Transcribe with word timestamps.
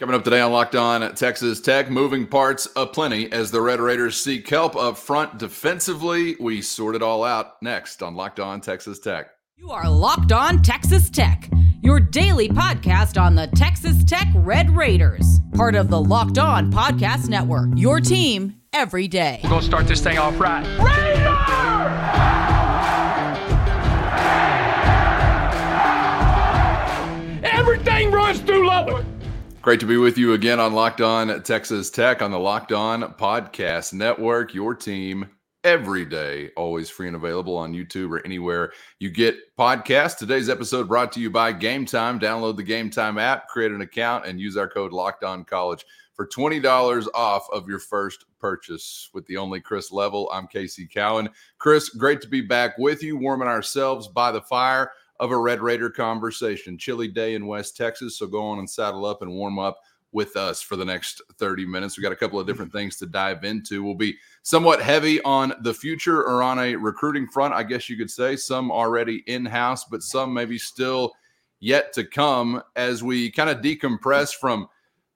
Coming 0.00 0.14
up 0.16 0.24
today 0.24 0.40
on 0.40 0.50
Locked 0.50 0.76
On 0.76 1.14
Texas 1.14 1.60
Tech, 1.60 1.90
moving 1.90 2.26
parts 2.26 2.66
aplenty 2.74 3.30
as 3.32 3.50
the 3.50 3.60
Red 3.60 3.80
Raiders 3.80 4.16
seek 4.16 4.48
help 4.48 4.74
up 4.74 4.96
front 4.96 5.36
defensively. 5.36 6.36
We 6.40 6.62
sort 6.62 6.96
it 6.96 7.02
all 7.02 7.22
out 7.22 7.60
next 7.60 8.02
on 8.02 8.14
Locked 8.14 8.40
On 8.40 8.62
Texas 8.62 8.98
Tech. 8.98 9.26
You 9.58 9.70
are 9.72 9.90
Locked 9.90 10.32
On 10.32 10.62
Texas 10.62 11.10
Tech, 11.10 11.50
your 11.82 12.00
daily 12.00 12.48
podcast 12.48 13.20
on 13.20 13.34
the 13.34 13.48
Texas 13.48 14.02
Tech 14.04 14.26
Red 14.36 14.74
Raiders, 14.74 15.40
part 15.52 15.74
of 15.74 15.90
the 15.90 16.00
Locked 16.00 16.38
On 16.38 16.72
Podcast 16.72 17.28
Network. 17.28 17.68
Your 17.76 18.00
team 18.00 18.56
every 18.72 19.06
day. 19.06 19.40
We're 19.44 19.50
going 19.50 19.60
to 19.60 19.66
start 19.66 19.86
this 19.86 20.00
thing 20.00 20.16
off 20.16 20.40
right. 20.40 20.64
Raider! 20.78 21.09
Great 29.62 29.78
to 29.80 29.84
be 29.84 29.98
with 29.98 30.16
you 30.16 30.32
again 30.32 30.58
on 30.58 30.72
Locked 30.72 31.02
On 31.02 31.42
Texas 31.42 31.90
Tech 31.90 32.22
on 32.22 32.30
the 32.30 32.38
Locked 32.38 32.72
On 32.72 33.02
Podcast 33.14 33.92
Network. 33.92 34.54
Your 34.54 34.74
team 34.74 35.28
every 35.64 36.06
day, 36.06 36.48
always 36.56 36.88
free 36.88 37.08
and 37.08 37.16
available 37.16 37.58
on 37.58 37.74
YouTube 37.74 38.10
or 38.10 38.24
anywhere 38.24 38.72
you 39.00 39.10
get 39.10 39.36
podcasts. 39.58 40.16
Today's 40.16 40.48
episode 40.48 40.88
brought 40.88 41.12
to 41.12 41.20
you 41.20 41.28
by 41.28 41.52
Game 41.52 41.84
Time. 41.84 42.18
Download 42.18 42.56
the 42.56 42.62
Game 42.62 42.88
Time 42.88 43.18
app, 43.18 43.48
create 43.48 43.70
an 43.70 43.82
account, 43.82 44.24
and 44.24 44.40
use 44.40 44.56
our 44.56 44.66
code 44.66 44.94
Locked 44.94 45.24
On 45.24 45.44
College 45.44 45.84
for 46.14 46.26
twenty 46.26 46.58
dollars 46.58 47.06
off 47.14 47.46
of 47.52 47.68
your 47.68 47.80
first 47.80 48.24
purchase. 48.38 49.10
With 49.12 49.26
the 49.26 49.36
only 49.36 49.60
Chris 49.60 49.92
Level, 49.92 50.30
I'm 50.32 50.46
Casey 50.46 50.86
Cowan. 50.86 51.28
Chris, 51.58 51.90
great 51.90 52.22
to 52.22 52.28
be 52.28 52.40
back 52.40 52.78
with 52.78 53.02
you, 53.02 53.18
warming 53.18 53.48
ourselves 53.48 54.08
by 54.08 54.32
the 54.32 54.40
fire 54.40 54.92
of 55.20 55.30
a 55.30 55.38
Red 55.38 55.60
Raider 55.60 55.90
conversation. 55.90 56.78
Chilly 56.78 57.06
day 57.06 57.34
in 57.34 57.46
West 57.46 57.76
Texas, 57.76 58.18
so 58.18 58.26
go 58.26 58.42
on 58.42 58.58
and 58.58 58.68
saddle 58.68 59.04
up 59.04 59.22
and 59.22 59.30
warm 59.30 59.58
up 59.58 59.78
with 60.12 60.34
us 60.34 60.60
for 60.60 60.74
the 60.74 60.84
next 60.84 61.22
30 61.38 61.66
minutes. 61.66 61.96
We've 61.96 62.02
got 62.02 62.10
a 62.10 62.16
couple 62.16 62.40
of 62.40 62.46
different 62.46 62.72
things 62.72 62.96
to 62.96 63.06
dive 63.06 63.44
into. 63.44 63.84
We'll 63.84 63.94
be 63.94 64.16
somewhat 64.42 64.82
heavy 64.82 65.20
on 65.22 65.52
the 65.60 65.74
future 65.74 66.22
or 66.22 66.42
on 66.42 66.58
a 66.58 66.74
recruiting 66.74 67.28
front, 67.28 67.54
I 67.54 67.62
guess 67.62 67.88
you 67.88 67.96
could 67.96 68.10
say. 68.10 68.34
Some 68.34 68.72
already 68.72 69.22
in 69.26 69.44
house, 69.44 69.84
but 69.84 70.02
some 70.02 70.34
maybe 70.34 70.58
still 70.58 71.12
yet 71.60 71.92
to 71.92 72.04
come 72.04 72.62
as 72.74 73.04
we 73.04 73.30
kind 73.30 73.50
of 73.50 73.58
decompress 73.58 74.34
from 74.34 74.68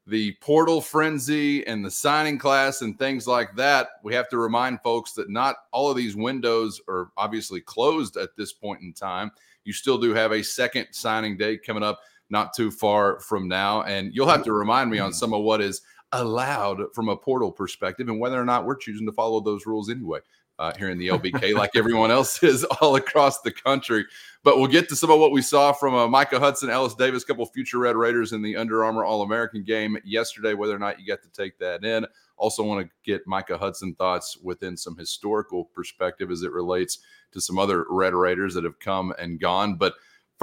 the 0.07 0.33
portal 0.43 0.83
frenzy 0.83 1.67
and 1.67 1.83
the 1.83 1.91
signing 1.91 2.39
class 2.39 2.83
and 2.83 2.99
things 2.99 3.27
like 3.27 3.57
that. 3.57 3.89
We 4.03 4.15
have 4.15 4.29
to 4.29 4.39
remind 4.39 4.83
folks 4.83 5.15
that 5.15 5.31
not 5.31 5.57
all 5.73 5.91
of 5.91 5.97
these 5.97 6.15
windows 6.15 6.79
are 6.89 7.09
obviously 7.17 7.63
closed 7.63 8.19
at 8.19 8.37
this 8.37 8.53
point 8.53 8.83
in 8.83 8.93
time 8.93 9.33
you 9.65 9.73
still 9.73 9.99
do 9.99 10.15
have 10.15 10.33
a 10.33 10.43
second 10.43 10.89
signing 10.93 11.37
date 11.37 11.65
coming 11.65 11.83
up 11.83 12.01
not 12.31 12.55
too 12.55 12.71
far 12.71 13.21
from 13.21 13.49
now. 13.49 13.83
And 13.83 14.15
you'll 14.15 14.29
have 14.29 14.45
to 14.45 14.53
remind 14.53 14.91
me 14.91 14.99
on 14.99 15.11
mm-hmm. 15.11 15.17
some 15.17 15.35
of 15.35 15.43
what 15.43 15.61
is 15.61 15.83
allowed 16.13 16.81
from 16.95 17.09
a 17.09 17.17
portal 17.17 17.51
perspective 17.51 18.09
and 18.09 18.21
whether 18.21 18.41
or 18.41 18.45
not 18.45 18.65
we're 18.65 18.77
choosing 18.77 19.07
to 19.07 19.13
follow 19.13 19.41
those 19.41 19.67
rules 19.67 19.91
anyway. 19.91 20.21
Uh, 20.57 20.73
here 20.79 20.89
in 20.89 20.99
the 20.99 21.09
LBK, 21.09 21.53
like 21.55 21.71
everyone 21.75 22.13
else 22.13 22.41
is 22.45 22.63
all 22.63 22.95
across 22.95 23.41
the 23.41 23.51
country. 23.51 24.05
But 24.45 24.59
we'll 24.59 24.69
get 24.69 24.89
to 24.91 24.97
some 24.97 25.11
of 25.11 25.19
what 25.19 25.33
we 25.33 25.43
saw 25.43 25.73
from 25.73 25.95
uh, 25.95 26.07
Micah 26.07 26.39
Hudson, 26.39 26.71
Ellis 26.71 26.95
Davis, 26.95 27.25
couple 27.25 27.45
future 27.47 27.79
Red 27.79 27.97
Raiders 27.97 28.33
in 28.33 28.41
the 28.41 28.57
Under 28.57 28.85
Armour 28.85 29.05
All 29.05 29.23
American 29.23 29.65
game 29.65 29.99
yesterday, 30.05 30.55
whether 30.55 30.77
or 30.77 30.79
not 30.79 31.01
you 31.01 31.07
get 31.07 31.23
to 31.25 31.29
take 31.31 31.59
that 31.59 31.85
in. 31.85 32.07
Also, 32.37 32.63
want 32.63 32.87
to 32.87 32.93
get 33.05 33.27
Micah 33.27 33.59
Hudson 33.59 33.95
thoughts 33.95 34.37
within 34.43 34.77
some 34.77 34.97
historical 34.97 35.65
perspective 35.65 36.31
as 36.31 36.43
it 36.43 36.53
relates 36.53 36.99
to 37.33 37.41
some 37.41 37.59
other 37.59 37.87
Red 37.89 38.15
Raiders 38.15 38.55
that 38.55 38.65
have 38.65 38.79
come 38.79 39.13
and 39.19 39.41
gone. 39.41 39.75
But 39.75 39.95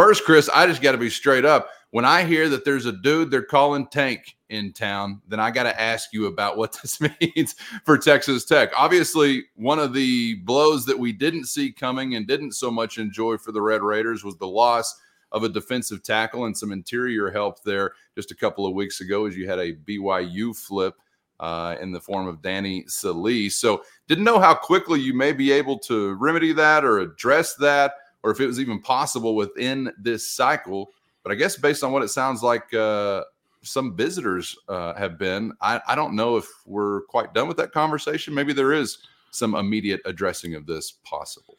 first, 0.01 0.25
Chris, 0.25 0.49
I 0.51 0.65
just 0.65 0.81
got 0.81 0.93
to 0.93 0.97
be 0.97 1.11
straight 1.11 1.45
up. 1.45 1.69
When 1.91 2.05
I 2.05 2.23
hear 2.23 2.49
that 2.49 2.65
there's 2.65 2.87
a 2.87 2.91
dude 2.91 3.29
they're 3.29 3.43
calling 3.43 3.85
Tank 3.85 4.35
in 4.49 4.73
town, 4.73 5.21
then 5.27 5.39
I 5.39 5.51
got 5.51 5.63
to 5.63 5.79
ask 5.79 6.11
you 6.11 6.25
about 6.25 6.57
what 6.57 6.73
this 6.81 6.99
means 6.99 7.53
for 7.85 7.99
Texas 7.99 8.43
Tech. 8.45 8.71
Obviously, 8.75 9.43
one 9.53 9.77
of 9.77 9.93
the 9.93 10.37
blows 10.43 10.87
that 10.87 10.97
we 10.97 11.11
didn't 11.11 11.45
see 11.45 11.71
coming 11.71 12.15
and 12.15 12.25
didn't 12.25 12.53
so 12.53 12.71
much 12.71 12.97
enjoy 12.97 13.37
for 13.37 13.51
the 13.51 13.61
Red 13.61 13.83
Raiders 13.83 14.23
was 14.23 14.35
the 14.37 14.47
loss 14.47 14.99
of 15.31 15.43
a 15.43 15.49
defensive 15.49 16.01
tackle 16.01 16.45
and 16.45 16.57
some 16.57 16.71
interior 16.71 17.29
help 17.29 17.61
there 17.63 17.91
just 18.15 18.31
a 18.31 18.35
couple 18.35 18.65
of 18.65 18.73
weeks 18.73 19.01
ago 19.01 19.27
as 19.27 19.37
you 19.37 19.47
had 19.47 19.59
a 19.59 19.75
BYU 19.75 20.55
flip 20.55 20.95
uh, 21.39 21.75
in 21.79 21.91
the 21.91 22.01
form 22.01 22.27
of 22.27 22.41
Danny 22.41 22.85
Saili. 22.85 23.51
So 23.51 23.83
didn't 24.07 24.23
know 24.23 24.39
how 24.39 24.55
quickly 24.55 24.99
you 24.99 25.13
may 25.13 25.31
be 25.31 25.51
able 25.51 25.77
to 25.79 26.15
remedy 26.15 26.53
that 26.53 26.83
or 26.83 26.97
address 26.97 27.53
that, 27.57 27.93
or 28.23 28.31
if 28.31 28.39
it 28.39 28.47
was 28.47 28.59
even 28.59 28.81
possible 28.81 29.35
within 29.35 29.91
this 29.97 30.27
cycle. 30.27 30.89
But 31.23 31.31
I 31.31 31.35
guess 31.35 31.55
based 31.55 31.83
on 31.83 31.91
what 31.91 32.03
it 32.03 32.09
sounds 32.09 32.43
like, 32.43 32.73
uh, 32.73 33.23
some 33.63 33.95
visitors 33.95 34.57
uh, 34.67 34.93
have 34.95 35.17
been. 35.17 35.53
I, 35.61 35.79
I 35.87 35.95
don't 35.95 36.15
know 36.15 36.37
if 36.37 36.47
we're 36.65 37.01
quite 37.03 37.33
done 37.33 37.47
with 37.47 37.57
that 37.57 37.71
conversation. 37.71 38.33
Maybe 38.33 38.53
there 38.53 38.73
is 38.73 38.99
some 39.31 39.55
immediate 39.55 40.01
addressing 40.05 40.55
of 40.55 40.65
this 40.65 40.91
possible. 41.03 41.55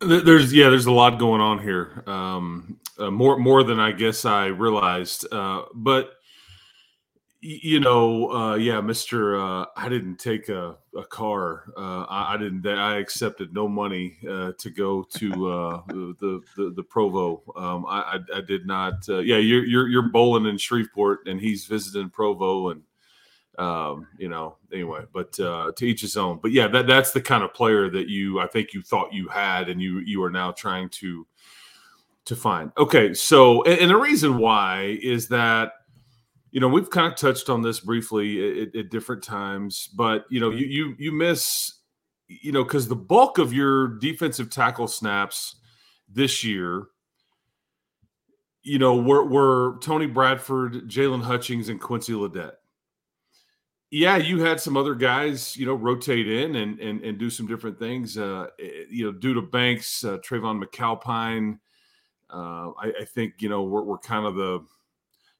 There's 0.00 0.52
yeah, 0.52 0.68
there's 0.68 0.86
a 0.86 0.92
lot 0.92 1.18
going 1.18 1.40
on 1.40 1.58
here. 1.58 2.04
Um, 2.06 2.78
uh, 2.98 3.10
more 3.10 3.36
more 3.36 3.64
than 3.64 3.80
I 3.80 3.90
guess 3.90 4.24
I 4.24 4.46
realized. 4.46 5.26
Uh, 5.32 5.62
but 5.74 6.17
you 7.40 7.78
know, 7.78 8.32
uh, 8.32 8.54
yeah, 8.56 8.80
Mister. 8.80 9.38
Uh, 9.38 9.66
I 9.76 9.88
didn't 9.88 10.16
take 10.16 10.48
a, 10.48 10.76
a 10.96 11.04
car. 11.04 11.72
Uh, 11.76 12.02
I, 12.08 12.34
I, 12.34 12.36
didn't. 12.36 12.66
I 12.66 12.98
accepted 12.98 13.54
no 13.54 13.68
money 13.68 14.18
uh, 14.28 14.52
to 14.58 14.70
go 14.70 15.04
to 15.14 15.50
uh, 15.50 15.82
the, 15.86 16.42
the 16.56 16.72
the 16.74 16.82
Provo. 16.82 17.42
Um, 17.56 17.86
I, 17.86 18.00
I, 18.00 18.38
I 18.38 18.40
did 18.40 18.66
not. 18.66 19.08
Uh, 19.08 19.18
yeah, 19.18 19.36
you're 19.36 19.64
you're 19.64 19.88
you're 19.88 20.08
bowling 20.10 20.46
in 20.46 20.58
Shreveport, 20.58 21.28
and 21.28 21.40
he's 21.40 21.66
visiting 21.66 22.10
Provo, 22.10 22.70
and 22.70 22.82
um, 23.56 24.08
you 24.18 24.28
know. 24.28 24.56
Anyway, 24.72 25.04
but 25.12 25.32
to 25.34 25.74
each 25.82 26.00
his 26.00 26.16
own. 26.16 26.40
But 26.42 26.50
yeah, 26.50 26.66
that 26.68 26.88
that's 26.88 27.12
the 27.12 27.20
kind 27.20 27.44
of 27.44 27.54
player 27.54 27.88
that 27.88 28.08
you 28.08 28.40
I 28.40 28.48
think 28.48 28.74
you 28.74 28.82
thought 28.82 29.12
you 29.12 29.28
had, 29.28 29.68
and 29.68 29.80
you 29.80 30.00
you 30.00 30.22
are 30.24 30.30
now 30.30 30.50
trying 30.50 30.88
to 30.90 31.24
to 32.24 32.34
find. 32.34 32.72
Okay, 32.76 33.14
so 33.14 33.62
and, 33.62 33.78
and 33.78 33.90
the 33.90 33.96
reason 33.96 34.38
why 34.38 34.98
is 35.00 35.28
that 35.28 35.72
you 36.50 36.60
know 36.60 36.68
we've 36.68 36.90
kind 36.90 37.06
of 37.12 37.18
touched 37.18 37.48
on 37.48 37.62
this 37.62 37.80
briefly 37.80 38.62
at, 38.62 38.74
at 38.74 38.90
different 38.90 39.22
times 39.22 39.88
but 39.94 40.24
you 40.30 40.40
know 40.40 40.50
you 40.50 40.66
you 40.66 40.94
you 40.98 41.12
miss 41.12 41.80
you 42.28 42.52
know 42.52 42.64
because 42.64 42.88
the 42.88 42.96
bulk 42.96 43.38
of 43.38 43.52
your 43.52 43.88
defensive 43.98 44.50
tackle 44.50 44.88
snaps 44.88 45.56
this 46.08 46.42
year 46.44 46.86
you 48.62 48.78
know 48.78 48.96
were, 48.96 49.24
were 49.24 49.78
tony 49.80 50.06
bradford 50.06 50.88
jaylon 50.88 51.22
hutchings 51.22 51.68
and 51.68 51.80
quincy 51.80 52.12
ledet 52.12 52.52
yeah 53.90 54.16
you 54.16 54.40
had 54.40 54.60
some 54.60 54.76
other 54.76 54.94
guys 54.94 55.56
you 55.56 55.66
know 55.66 55.74
rotate 55.74 56.28
in 56.28 56.56
and 56.56 56.78
and, 56.80 57.02
and 57.02 57.18
do 57.18 57.30
some 57.30 57.46
different 57.46 57.78
things 57.78 58.18
uh 58.18 58.46
you 58.90 59.04
know 59.04 59.12
dooda 59.12 59.50
banks 59.50 60.04
uh, 60.04 60.18
trayvon 60.18 60.62
mcalpine 60.62 61.58
uh, 62.30 62.72
I, 62.78 62.92
I 63.00 63.04
think 63.06 63.34
you 63.38 63.48
know 63.48 63.62
we're, 63.62 63.82
we're 63.82 63.98
kind 63.98 64.26
of 64.26 64.34
the 64.34 64.62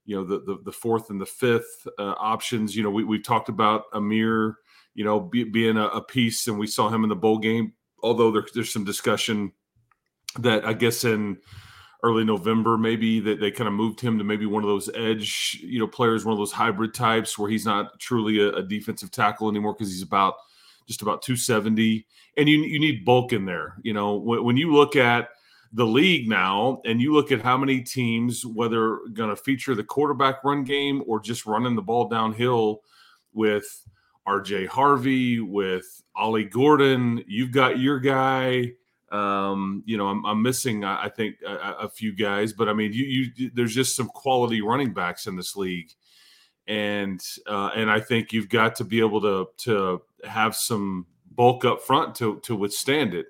you 0.09 0.17
know 0.17 0.25
the 0.25 0.41
the, 0.41 0.59
the 0.65 0.73
fourth 0.73 1.11
and 1.11 1.21
the 1.21 1.27
fifth 1.27 1.87
uh, 1.99 2.15
options. 2.19 2.75
You 2.75 2.83
know, 2.83 2.91
we 2.91 3.05
we 3.05 3.21
talked 3.21 3.51
about 3.51 3.85
Amir, 3.93 4.57
you 4.95 5.05
know, 5.05 5.21
be, 5.21 5.45
being 5.45 5.77
a, 5.77 5.85
a, 5.89 6.03
piece, 6.03 6.49
and 6.49 6.59
we 6.59 6.67
saw 6.67 6.89
him 6.89 7.03
in 7.03 7.11
the 7.11 7.15
bowl 7.15 7.37
game. 7.37 7.75
Although 8.03 8.31
there, 8.31 8.47
there's 8.55 8.73
some 8.73 8.85
discussion 8.85 9.53
that 10.39 10.65
I 10.65 10.73
guess 10.73 11.05
in 11.05 11.37
early 12.03 12.25
November 12.25 12.79
maybe 12.79 13.21
that 13.21 13.39
they 13.39 13.51
kind 13.51 13.69
of 13.69 13.75
moved 13.75 14.01
him 14.01 14.17
to 14.17 14.25
maybe 14.25 14.47
one 14.47 14.63
of 14.63 14.69
those 14.69 14.89
edge 14.95 15.61
you 15.63 15.79
know 15.79 15.87
players, 15.87 16.25
one 16.25 16.33
of 16.33 16.39
those 16.39 16.53
hybrid 16.53 16.95
types 16.95 17.39
where 17.39 17.51
he's 17.51 17.67
not 17.67 18.01
truly 18.01 18.41
a, 18.41 18.49
a 18.55 18.63
defensive 18.63 19.11
tackle 19.11 19.51
anymore 19.51 19.75
because 19.75 19.93
he's 19.93 20.03
about 20.03 20.37
just 20.87 21.03
about 21.03 21.21
270 21.21 22.07
and 22.39 22.49
you 22.49 22.61
you 22.63 22.81
need 22.81 23.05
bulk 23.05 23.35
in 23.35 23.45
there 23.45 23.77
you 23.83 23.93
know 23.93 24.15
when, 24.15 24.43
when 24.43 24.57
you 24.57 24.73
look 24.73 24.97
at 24.97 25.29
the 25.73 25.85
league 25.85 26.29
now 26.29 26.81
and 26.85 27.01
you 27.01 27.13
look 27.13 27.31
at 27.31 27.43
how 27.43 27.57
many 27.57 27.81
teams 27.81 28.45
whether 28.47 29.01
going 29.13 29.29
to 29.29 29.37
feature 29.37 29.75
the 29.75 29.85
quarterback 29.85 30.43
run 30.43 30.65
game 30.65 31.03
or 31.07 31.21
just 31.21 31.47
running 31.47 31.77
the 31.77 31.83
ball 31.83 32.09
downhill 32.09 32.81
with 33.35 33.87
RJ 34.27 34.69
Harvey 34.69 35.41
with 35.41 36.03
Ollie 36.17 36.45
Gordon 36.45 37.23
you've 37.27 37.53
got 37.53 37.79
your 37.79 38.01
guy. 38.01 38.73
Um, 39.11 39.83
you 39.87 39.97
know 39.97 40.09
I'm, 40.09 40.25
I'm 40.27 40.43
missing 40.43 40.85
I 40.85 41.09
think 41.09 41.37
a, 41.47 41.55
a, 41.81 41.89
few 41.89 42.15
guys 42.15 42.53
but 42.53 42.69
I 42.69 42.75
mean 42.75 42.93
you, 42.93 43.05
you 43.37 43.51
there's 43.55 43.75
just 43.75 43.97
some 43.97 44.09
quality 44.09 44.61
running 44.61 44.93
backs 44.93 45.27
in 45.27 45.37
this 45.37 45.57
league. 45.57 45.91
And 46.67 47.19
uh, 47.47 47.71
and 47.75 47.91
I 47.91 48.01
think 48.01 48.35
you've 48.35 48.51
got 48.51 48.77
to 48.77 48.85
be 48.85 49.01
able 49.01 49.23
to 49.23 49.47
to 49.65 50.03
have 50.25 50.55
some 50.55 51.07
bulk 51.35 51.65
up 51.65 51.81
front 51.81 52.15
to 52.17 52.41
to 52.41 52.55
withstand 52.55 53.15
it. 53.15 53.27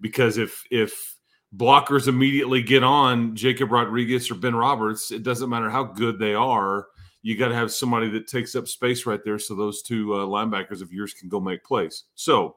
Because 0.00 0.38
if 0.38 0.64
if 0.70 1.17
blockers 1.56 2.08
immediately 2.08 2.62
get 2.62 2.82
on 2.82 3.34
Jacob 3.34 3.72
Rodriguez 3.72 4.30
or 4.30 4.34
Ben 4.34 4.54
Roberts, 4.54 5.10
it 5.10 5.22
doesn't 5.22 5.48
matter 5.48 5.70
how 5.70 5.84
good 5.84 6.18
they 6.18 6.34
are. 6.34 6.88
You 7.22 7.36
got 7.36 7.48
to 7.48 7.54
have 7.54 7.72
somebody 7.72 8.08
that 8.10 8.28
takes 8.28 8.54
up 8.54 8.68
space 8.68 9.06
right 9.06 9.20
there 9.24 9.38
so 9.38 9.54
those 9.54 9.82
two 9.82 10.14
uh, 10.14 10.18
linebackers 10.26 10.82
of 10.82 10.92
yours 10.92 11.14
can 11.14 11.28
go 11.28 11.40
make 11.40 11.64
plays. 11.64 12.04
So 12.14 12.56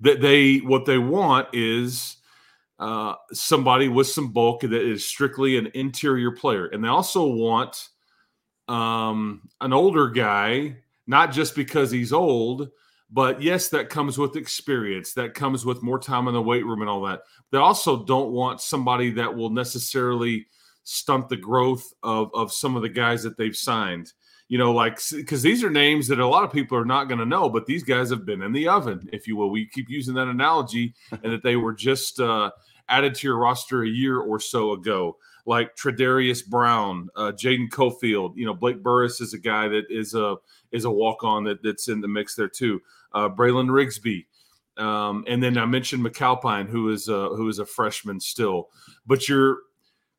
that 0.00 0.20
they 0.20 0.58
what 0.58 0.86
they 0.86 0.98
want 0.98 1.48
is 1.52 2.16
uh, 2.78 3.14
somebody 3.32 3.88
with 3.88 4.06
some 4.06 4.32
bulk 4.32 4.60
that 4.60 4.72
is 4.72 5.04
strictly 5.04 5.58
an 5.58 5.70
interior 5.74 6.30
player, 6.30 6.66
and 6.66 6.82
they 6.82 6.88
also 6.88 7.26
want 7.26 7.88
um, 8.68 9.42
an 9.60 9.72
older 9.72 10.08
guy, 10.08 10.76
not 11.06 11.32
just 11.32 11.54
because 11.56 11.90
he's 11.90 12.12
old, 12.12 12.70
but 13.10 13.42
yes, 13.42 13.68
that 13.70 13.88
comes 13.88 14.18
with 14.18 14.36
experience. 14.36 15.14
That 15.14 15.34
comes 15.34 15.64
with 15.64 15.82
more 15.82 15.98
time 15.98 16.28
in 16.28 16.34
the 16.34 16.42
weight 16.42 16.66
room 16.66 16.80
and 16.80 16.90
all 16.90 17.02
that. 17.02 17.22
They 17.50 17.58
also 17.58 18.04
don't 18.04 18.32
want 18.32 18.60
somebody 18.60 19.10
that 19.12 19.34
will 19.34 19.50
necessarily 19.50 20.46
stunt 20.84 21.28
the 21.28 21.36
growth 21.36 21.92
of, 22.02 22.30
of 22.34 22.52
some 22.52 22.76
of 22.76 22.82
the 22.82 22.88
guys 22.88 23.22
that 23.22 23.36
they've 23.36 23.56
signed. 23.56 24.12
You 24.48 24.56
know, 24.56 24.72
like 24.72 24.98
because 25.12 25.42
these 25.42 25.62
are 25.62 25.70
names 25.70 26.08
that 26.08 26.20
a 26.20 26.26
lot 26.26 26.44
of 26.44 26.52
people 26.52 26.78
are 26.78 26.84
not 26.84 27.04
going 27.04 27.18
to 27.18 27.26
know, 27.26 27.50
but 27.50 27.66
these 27.66 27.82
guys 27.82 28.08
have 28.08 28.24
been 28.24 28.42
in 28.42 28.52
the 28.52 28.68
oven, 28.68 29.08
if 29.12 29.26
you 29.26 29.36
will. 29.36 29.50
We 29.50 29.66
keep 29.66 29.90
using 29.90 30.14
that 30.14 30.28
analogy, 30.28 30.94
and 31.10 31.32
that 31.32 31.42
they 31.42 31.56
were 31.56 31.74
just 31.74 32.18
uh, 32.18 32.50
added 32.88 33.14
to 33.16 33.26
your 33.26 33.36
roster 33.36 33.82
a 33.82 33.88
year 33.88 34.18
or 34.18 34.40
so 34.40 34.72
ago 34.72 35.16
like 35.48 35.74
Tredarius 35.74 36.46
Brown, 36.46 37.08
uh, 37.16 37.32
Jaden 37.32 37.70
Cofield. 37.70 38.36
You 38.36 38.44
know, 38.44 38.54
Blake 38.54 38.82
Burris 38.82 39.20
is 39.22 39.32
a 39.32 39.38
guy 39.38 39.66
that 39.68 39.84
is 39.88 40.14
a 40.14 40.36
is 40.70 40.84
a 40.84 40.90
walk 40.90 41.24
on 41.24 41.44
that, 41.44 41.62
that's 41.62 41.88
in 41.88 42.02
the 42.02 42.08
mix 42.08 42.34
there 42.34 42.48
too. 42.48 42.80
Uh, 43.12 43.30
Braylon 43.30 43.70
Rigsby, 43.70 44.26
um, 44.82 45.24
and 45.26 45.42
then 45.42 45.56
I 45.56 45.64
mentioned 45.64 46.04
McAlpine, 46.04 46.68
who 46.68 46.90
is 46.90 47.08
a, 47.08 47.30
who 47.30 47.48
is 47.48 47.58
a 47.58 47.64
freshman 47.64 48.20
still. 48.20 48.68
But 49.06 49.26
you're 49.28 49.60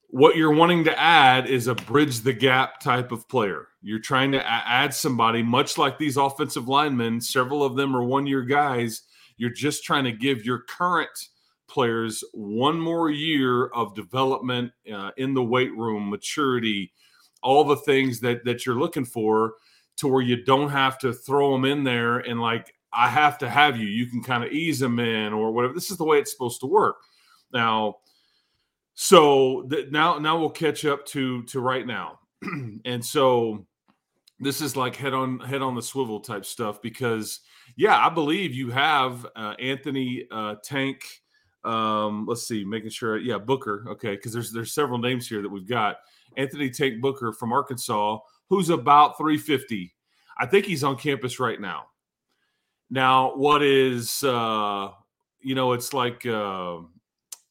what 0.07 0.35
you're 0.35 0.53
wanting 0.53 0.83
to 0.85 0.99
add 0.99 1.47
is 1.47 1.67
a 1.67 1.75
bridge 1.75 2.21
the 2.21 2.33
gap 2.33 2.79
type 2.79 3.11
of 3.11 3.29
player. 3.29 3.67
You're 3.83 3.99
trying 3.99 4.31
to 4.31 4.45
add 4.45 4.95
somebody, 4.95 5.43
much 5.43 5.77
like 5.77 5.99
these 5.99 6.17
offensive 6.17 6.67
linemen. 6.67 7.21
Several 7.21 7.63
of 7.63 7.75
them 7.75 7.95
are 7.95 8.03
one 8.03 8.25
year 8.25 8.41
guys. 8.41 9.03
You're 9.37 9.51
just 9.51 9.83
trying 9.83 10.05
to 10.05 10.11
give 10.11 10.43
your 10.43 10.63
current 10.63 11.29
players 11.69 12.23
one 12.33 12.79
more 12.79 13.09
year 13.09 13.67
of 13.67 13.95
development 13.95 14.71
uh, 14.93 15.11
in 15.17 15.33
the 15.33 15.43
weight 15.43 15.75
room, 15.75 16.09
maturity, 16.09 16.91
all 17.41 17.63
the 17.63 17.77
things 17.77 18.19
that 18.19 18.43
that 18.45 18.65
you're 18.65 18.79
looking 18.79 19.05
for, 19.05 19.53
to 19.97 20.07
where 20.07 20.21
you 20.21 20.43
don't 20.43 20.69
have 20.69 20.97
to 20.99 21.13
throw 21.13 21.51
them 21.53 21.65
in 21.65 21.83
there 21.83 22.19
and 22.19 22.41
like 22.41 22.73
I 22.91 23.07
have 23.07 23.37
to 23.39 23.49
have 23.49 23.77
you. 23.77 23.87
You 23.87 24.07
can 24.07 24.23
kind 24.23 24.43
of 24.43 24.51
ease 24.51 24.79
them 24.79 24.99
in 24.99 25.33
or 25.33 25.51
whatever. 25.51 25.73
This 25.73 25.91
is 25.91 25.97
the 25.97 26.05
way 26.05 26.17
it's 26.17 26.31
supposed 26.31 26.59
to 26.61 26.67
work. 26.67 26.97
Now, 27.53 27.97
so 28.95 29.67
th- 29.69 29.89
now 29.91 30.17
now 30.19 30.39
we'll 30.39 30.49
catch 30.49 30.85
up 30.85 31.05
to 31.07 31.43
to 31.43 31.59
right 31.59 31.85
now, 31.85 32.19
and 32.85 33.03
so 33.03 33.65
this 34.39 34.61
is 34.61 34.75
like 34.75 34.95
head 34.95 35.13
on 35.13 35.39
head 35.39 35.61
on 35.61 35.75
the 35.75 35.81
swivel 35.81 36.19
type 36.19 36.45
stuff 36.45 36.81
because 36.81 37.41
yeah, 37.75 38.05
I 38.05 38.09
believe 38.09 38.53
you 38.53 38.71
have 38.71 39.25
uh, 39.35 39.55
Anthony 39.59 40.25
uh, 40.31 40.55
Tank 40.63 41.03
um, 41.63 42.25
let's 42.27 42.47
see, 42.47 42.63
making 42.63 42.89
sure, 42.89 43.17
yeah, 43.17 43.37
Booker. 43.37 43.85
Okay, 43.89 44.15
because 44.15 44.33
there's 44.33 44.51
there's 44.51 44.73
several 44.73 44.99
names 44.99 45.27
here 45.27 45.41
that 45.41 45.49
we've 45.49 45.67
got. 45.67 45.97
Anthony 46.37 46.69
Tank 46.69 47.01
Booker 47.01 47.33
from 47.33 47.51
Arkansas, 47.51 48.19
who's 48.49 48.69
about 48.69 49.17
350. 49.17 49.93
I 50.37 50.45
think 50.45 50.65
he's 50.65 50.83
on 50.83 50.95
campus 50.95 51.39
right 51.39 51.59
now. 51.59 51.87
Now, 52.89 53.35
what 53.35 53.61
is 53.61 54.23
uh, 54.23 54.89
you 55.41 55.55
know, 55.55 55.73
it's 55.73 55.93
like 55.93 56.25
uh, 56.25 56.77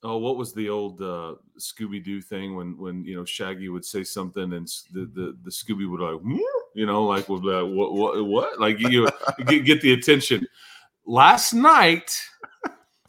oh, 0.03 0.19
what 0.19 0.37
was 0.37 0.53
the 0.53 0.69
old 0.69 1.01
uh, 1.01 1.35
Scooby 1.59 2.03
Doo 2.03 2.21
thing 2.21 2.57
when 2.57 2.77
when 2.77 3.05
you 3.05 3.17
know 3.17 3.25
Shaggy 3.25 3.69
would 3.69 3.85
say 3.85 4.05
something 4.05 4.53
and 4.53 4.67
the 4.93 5.01
the, 5.15 5.37
the 5.43 5.51
Scooby 5.51 5.89
would 5.89 6.01
like 6.01 6.41
you 6.75 6.87
know 6.87 7.05
like 7.05 7.29
uh, 7.29 7.67
what 7.67 7.95
what 7.95 8.25
what 8.27 8.61
like 8.61 8.79
you 8.79 9.09
get, 9.47 9.65
get 9.65 9.81
the 9.81 9.93
attention. 9.93 10.47
Last 11.07 11.55
night 11.55 12.21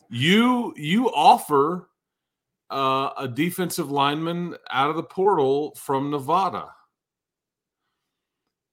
you 0.10 0.74
you 0.76 1.10
offer 1.14 1.90
uh, 2.70 3.10
a 3.18 3.28
defensive 3.28 3.92
lineman 3.92 4.56
out 4.70 4.90
of 4.90 4.96
the 4.96 5.04
portal 5.04 5.74
from 5.76 6.12
Nevada. 6.12 6.70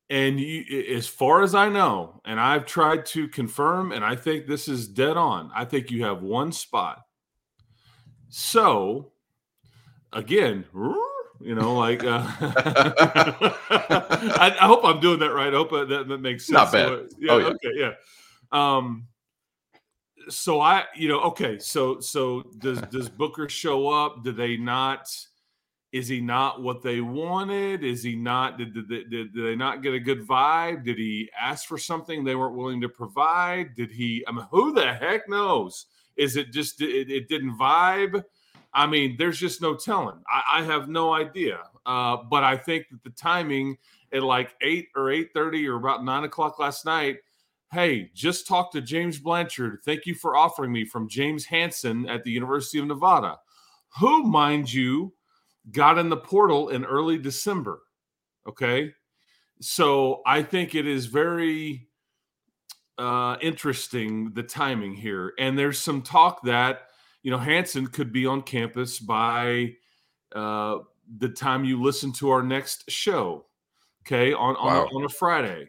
And 0.09 0.39
you, 0.39 0.65
as 0.95 1.09
far 1.09 1.43
as 1.43 1.55
I 1.55 1.69
know, 1.69 2.21
and 2.25 2.39
I've 2.39 2.65
tried 2.65 3.07
to 3.07 3.27
confirm, 3.27 3.91
and 3.91 4.05
I 4.05 4.15
think 4.15 4.47
this 4.47 4.69
is 4.69 4.87
dead 4.87 5.17
on. 5.17 5.51
I 5.53 5.65
think 5.65 5.91
you 5.91 6.05
have 6.05 6.23
one 6.23 6.53
spot. 6.53 7.03
So, 8.29 9.11
again, 10.13 10.65
you 11.41 11.55
know, 11.57 11.75
like 11.75 12.05
uh, 12.05 12.25
I, 14.39 14.57
I, 14.61 14.67
hope 14.67 14.85
I'm 14.85 15.01
doing 15.01 15.19
that 15.21 15.33
right. 15.33 15.53
I 15.53 15.57
hope 15.57 15.71
that, 15.73 16.07
that 16.09 16.19
makes 16.21 16.47
sense. 16.47 16.55
Not 16.55 16.73
bad. 16.73 17.09
yeah, 17.19 17.33
oh, 17.33 17.39
yeah. 17.39 17.47
Okay. 17.47 17.71
Yeah. 17.75 17.93
Um, 18.53 19.09
so 20.29 20.61
I, 20.61 20.85
you 20.95 21.09
know, 21.09 21.21
okay, 21.23 21.59
so 21.59 22.01
so 22.01 22.43
does 22.59 22.81
does 22.91 23.09
Booker 23.09 23.49
show 23.49 23.89
up? 23.89 24.25
Do 24.25 24.33
they 24.33 24.57
not? 24.57 25.09
Is 25.93 26.09
he 26.09 26.21
not 26.21 26.63
what 26.63 26.83
they 26.83 27.01
wanted? 27.01 27.83
Is 27.83 28.03
he 28.03 28.17
not? 28.17 28.59
Did, 28.59 28.75
did, 28.75 28.89
did, 28.89 29.11
did 29.11 29.33
they 29.35 29.57
not 29.57 29.83
get 29.83 29.95
a 29.95 30.01
good 30.01 30.27
vibe? 30.27 30.85
Did 30.85 30.99
he 30.99 31.31
ask 31.41 31.67
for 31.67 31.79
something 31.79 32.23
they 32.23 32.35
weren't 32.35 32.57
willing 32.57 32.81
to 32.83 32.89
provide? 32.89 33.75
Did 33.75 33.91
he? 33.91 34.25
I 34.27 34.33
mean, 34.33 34.47
who 34.51 34.73
the 34.73 34.93
heck 34.93 35.29
knows? 35.29 35.87
Is 36.17 36.37
it 36.37 36.53
just 36.53 36.83
it, 36.83 37.11
it 37.11 37.29
didn't 37.29 37.57
vibe? 37.59 38.25
I 38.75 38.87
mean, 38.87 39.17
there's 39.17 39.39
just 39.39 39.63
no 39.63 39.75
telling. 39.75 40.19
I, 40.29 40.61
I 40.61 40.63
have 40.65 40.89
no 40.89 41.15
idea. 41.15 41.61
Uh, 41.87 42.19
but 42.29 42.45
I 42.45 42.57
think 42.57 42.87
that 42.91 43.03
the 43.05 43.11
timing 43.11 43.79
at 44.13 44.23
like 44.23 44.55
eight 44.61 44.89
or 44.95 45.11
eight 45.11 45.31
thirty 45.33 45.67
or 45.67 45.77
about 45.77 46.05
nine 46.05 46.25
o'clock 46.25 46.59
last 46.59 46.85
night 46.85 47.19
Hey, 47.73 48.11
just 48.15 48.47
talked 48.47 48.73
to 48.75 48.81
James 48.81 49.19
Blanchard. 49.19 49.81
Thank 49.85 50.07
you 50.07 50.15
for 50.15 50.37
offering 50.37 50.73
me 50.73 50.85
from 50.85 51.09
James 51.09 51.45
Hanson 51.45 52.09
at 52.09 52.23
the 52.23 52.31
University 52.31 52.79
of 52.79 52.87
Nevada, 52.87 53.39
who, 53.99 54.23
mind 54.23 54.73
you, 54.73 55.13
got 55.73 55.99
in 55.99 56.09
the 56.09 56.17
portal 56.17 56.69
in 56.69 56.85
early 56.85 57.19
December. 57.19 57.81
Okay. 58.49 58.93
So 59.61 60.23
I 60.25 60.43
think 60.43 60.75
it 60.75 60.87
is 60.87 61.07
very 61.07 61.89
uh, 62.99 63.37
interesting 63.41 64.33
the 64.33 64.45
timing 64.45 64.95
here. 64.95 65.33
And 65.39 65.59
there's 65.59 65.79
some 65.79 66.03
talk 66.03 66.43
that, 66.45 66.83
you 67.23 67.31
know, 67.31 67.39
Hanson 67.39 67.89
could 67.89 68.13
be 68.13 68.27
on 68.27 68.43
campus 68.43 69.01
by 69.01 69.75
uh, 70.35 70.79
the 71.19 71.29
time 71.31 71.65
you 71.65 71.83
listen 71.83 72.13
to 72.13 72.31
our 72.31 72.43
next 72.43 72.89
show. 72.91 73.47
Okay. 74.07 74.33
On, 74.33 74.55
on, 74.57 74.67
wow. 74.67 74.85
a, 74.85 74.97
on 74.97 75.05
a 75.05 75.09
Friday. 75.09 75.69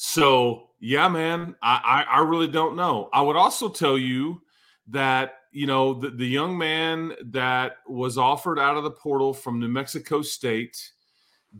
So 0.00 0.68
yeah, 0.78 1.08
man, 1.08 1.56
I, 1.60 2.04
I, 2.08 2.18
I 2.18 2.20
really 2.20 2.46
don't 2.46 2.76
know. 2.76 3.08
I 3.12 3.20
would 3.20 3.34
also 3.34 3.68
tell 3.68 3.98
you 3.98 4.40
that 4.86 5.38
you 5.50 5.66
know 5.66 5.92
the, 5.92 6.10
the 6.10 6.26
young 6.26 6.56
man 6.56 7.14
that 7.32 7.78
was 7.88 8.16
offered 8.16 8.60
out 8.60 8.76
of 8.76 8.84
the 8.84 8.92
portal 8.92 9.34
from 9.34 9.58
New 9.58 9.66
Mexico 9.66 10.22
State, 10.22 10.92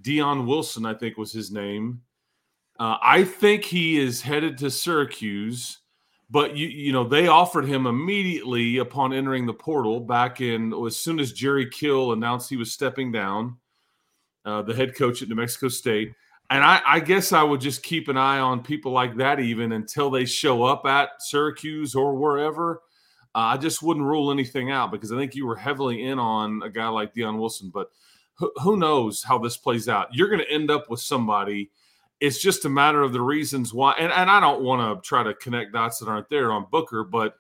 Dion 0.02 0.46
Wilson, 0.46 0.86
I 0.86 0.94
think 0.94 1.16
was 1.16 1.32
his 1.32 1.50
name. 1.50 2.02
Uh, 2.78 2.96
I 3.02 3.24
think 3.24 3.64
he 3.64 3.98
is 3.98 4.22
headed 4.22 4.56
to 4.58 4.70
Syracuse, 4.70 5.78
but 6.30 6.56
you 6.56 6.68
you 6.68 6.92
know 6.92 7.02
they 7.02 7.26
offered 7.26 7.64
him 7.64 7.88
immediately 7.88 8.76
upon 8.76 9.12
entering 9.12 9.46
the 9.46 9.52
portal 9.52 9.98
back 9.98 10.40
in 10.40 10.72
as 10.86 10.96
soon 10.96 11.18
as 11.18 11.32
Jerry 11.32 11.68
Kill 11.68 12.12
announced 12.12 12.48
he 12.48 12.56
was 12.56 12.70
stepping 12.70 13.10
down, 13.10 13.56
uh, 14.44 14.62
the 14.62 14.76
head 14.76 14.94
coach 14.94 15.22
at 15.22 15.28
New 15.28 15.34
Mexico 15.34 15.66
State 15.66 16.14
and 16.50 16.64
I, 16.64 16.80
I, 16.86 17.00
guess 17.00 17.32
I 17.32 17.42
would 17.42 17.60
just 17.60 17.82
keep 17.82 18.08
an 18.08 18.16
eye 18.16 18.38
on 18.38 18.62
people 18.62 18.92
like 18.92 19.16
that 19.16 19.38
even 19.38 19.72
until 19.72 20.10
they 20.10 20.24
show 20.24 20.62
up 20.64 20.86
at 20.86 21.10
Syracuse 21.20 21.94
or 21.94 22.14
wherever. 22.14 22.82
Uh, 23.34 23.52
I 23.52 23.56
just 23.58 23.82
wouldn't 23.82 24.06
rule 24.06 24.30
anything 24.30 24.70
out 24.70 24.90
because 24.90 25.12
I 25.12 25.16
think 25.16 25.34
you 25.34 25.46
were 25.46 25.56
heavily 25.56 26.04
in 26.04 26.18
on 26.18 26.62
a 26.64 26.70
guy 26.70 26.88
like 26.88 27.12
Dion 27.12 27.38
Wilson. 27.38 27.70
But 27.72 27.90
who, 28.34 28.50
who 28.62 28.78
knows 28.78 29.22
how 29.22 29.38
this 29.38 29.58
plays 29.58 29.88
out? 29.88 30.08
You're 30.12 30.28
going 30.28 30.40
to 30.40 30.50
end 30.50 30.70
up 30.70 30.88
with 30.88 31.00
somebody. 31.00 31.70
It's 32.20 32.40
just 32.40 32.64
a 32.64 32.70
matter 32.70 33.02
of 33.02 33.12
the 33.12 33.20
reasons 33.20 33.74
why. 33.74 33.92
And, 33.98 34.10
and 34.10 34.30
I 34.30 34.40
don't 34.40 34.62
want 34.62 35.02
to 35.02 35.06
try 35.06 35.22
to 35.22 35.34
connect 35.34 35.74
dots 35.74 35.98
that 35.98 36.08
aren't 36.08 36.30
there 36.30 36.50
on 36.50 36.66
Booker, 36.70 37.04
but 37.04 37.34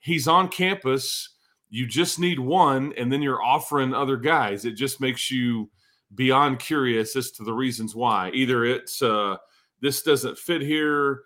he's 0.00 0.28
on 0.28 0.48
campus. 0.48 1.30
You 1.70 1.86
just 1.86 2.18
need 2.18 2.38
one, 2.38 2.92
and 2.98 3.10
then 3.12 3.22
you're 3.22 3.42
offering 3.42 3.94
other 3.94 4.16
guys. 4.16 4.64
It 4.64 4.72
just 4.72 5.00
makes 5.00 5.30
you 5.30 5.70
beyond 6.14 6.58
curious 6.58 7.16
as 7.16 7.30
to 7.32 7.44
the 7.44 7.52
reasons 7.52 7.94
why. 7.94 8.30
Either 8.32 8.64
it's 8.64 9.02
uh, 9.02 9.36
this 9.80 10.02
doesn't 10.02 10.38
fit 10.38 10.60
here, 10.60 11.22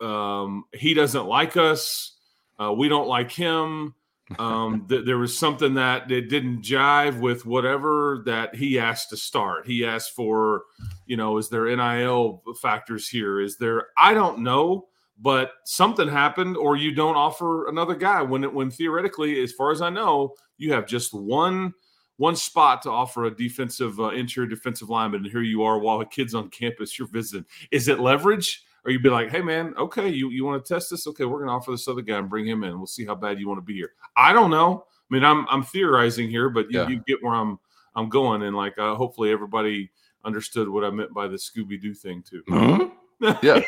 um, 0.00 0.64
he 0.72 0.94
doesn't 0.94 1.26
like 1.26 1.56
us, 1.56 2.16
uh, 2.60 2.72
we 2.72 2.88
don't 2.88 3.08
like 3.08 3.32
him. 3.32 3.94
Um, 4.38 4.84
th- 4.86 5.06
there 5.06 5.16
was 5.16 5.38
something 5.38 5.72
that 5.76 6.12
it 6.12 6.28
didn't 6.28 6.60
jive 6.60 7.18
with 7.18 7.46
whatever 7.46 8.22
that 8.26 8.54
he 8.54 8.78
asked 8.78 9.08
to 9.08 9.16
start. 9.16 9.66
He 9.66 9.86
asked 9.86 10.14
for, 10.14 10.64
you 11.06 11.16
know, 11.16 11.38
is 11.38 11.48
there 11.48 11.74
NIL 11.74 12.42
factors 12.60 13.08
here? 13.08 13.40
Is 13.40 13.56
there? 13.56 13.86
I 13.96 14.12
don't 14.12 14.40
know, 14.40 14.88
but 15.18 15.52
something 15.64 16.06
happened, 16.06 16.58
or 16.58 16.76
you 16.76 16.94
don't 16.94 17.16
offer 17.16 17.68
another 17.68 17.94
guy 17.94 18.20
when 18.20 18.44
it 18.44 18.52
when 18.52 18.70
theoretically, 18.70 19.42
as 19.42 19.52
far 19.52 19.72
as 19.72 19.80
I 19.80 19.88
know, 19.88 20.34
you 20.58 20.74
have 20.74 20.86
just 20.86 21.14
one 21.14 21.72
one 22.18 22.36
spot 22.36 22.82
to 22.82 22.90
offer 22.90 23.24
a 23.24 23.34
defensive 23.34 23.98
uh, 23.98 24.10
interior 24.10 24.48
defensive 24.48 24.90
lineman, 24.90 25.22
and 25.22 25.30
here 25.30 25.40
you 25.40 25.62
are 25.62 25.78
while 25.78 26.00
a 26.00 26.06
kid's 26.06 26.34
on 26.34 26.50
campus 26.50 26.98
you're 26.98 27.08
visiting. 27.08 27.46
Is 27.70 27.88
it 27.88 27.98
leverage? 27.98 28.64
Or 28.84 28.92
you'd 28.92 29.02
be 29.02 29.10
like, 29.10 29.30
hey 29.30 29.40
man, 29.40 29.74
okay, 29.76 30.08
you, 30.08 30.30
you 30.30 30.44
want 30.44 30.64
to 30.64 30.74
test 30.74 30.90
this? 30.90 31.06
Okay, 31.06 31.24
we're 31.24 31.40
gonna 31.40 31.56
offer 31.56 31.72
this 31.72 31.88
other 31.88 32.00
guy 32.00 32.18
and 32.18 32.28
bring 32.28 32.46
him 32.46 32.62
in. 32.62 32.76
We'll 32.76 32.86
see 32.86 33.04
how 33.04 33.14
bad 33.14 33.40
you 33.40 33.48
want 33.48 33.58
to 33.58 33.64
be 33.64 33.74
here. 33.74 33.92
I 34.16 34.32
don't 34.32 34.50
know. 34.50 34.84
I 35.10 35.14
mean, 35.14 35.24
I'm 35.24 35.46
I'm 35.48 35.62
theorizing 35.62 36.30
here, 36.30 36.48
but 36.48 36.70
you, 36.70 36.80
yeah. 36.80 36.88
you 36.88 37.02
get 37.06 37.22
where 37.22 37.34
I'm 37.34 37.58
I'm 37.96 38.08
going, 38.08 38.42
and 38.42 38.56
like 38.56 38.78
uh, 38.78 38.94
hopefully 38.94 39.32
everybody 39.32 39.90
understood 40.24 40.68
what 40.68 40.84
I 40.84 40.90
meant 40.90 41.12
by 41.12 41.26
the 41.26 41.36
Scooby 41.36 41.80
Doo 41.80 41.94
thing 41.94 42.22
too. 42.22 42.42
Huh? 43.20 43.34
Yeah. 43.42 43.62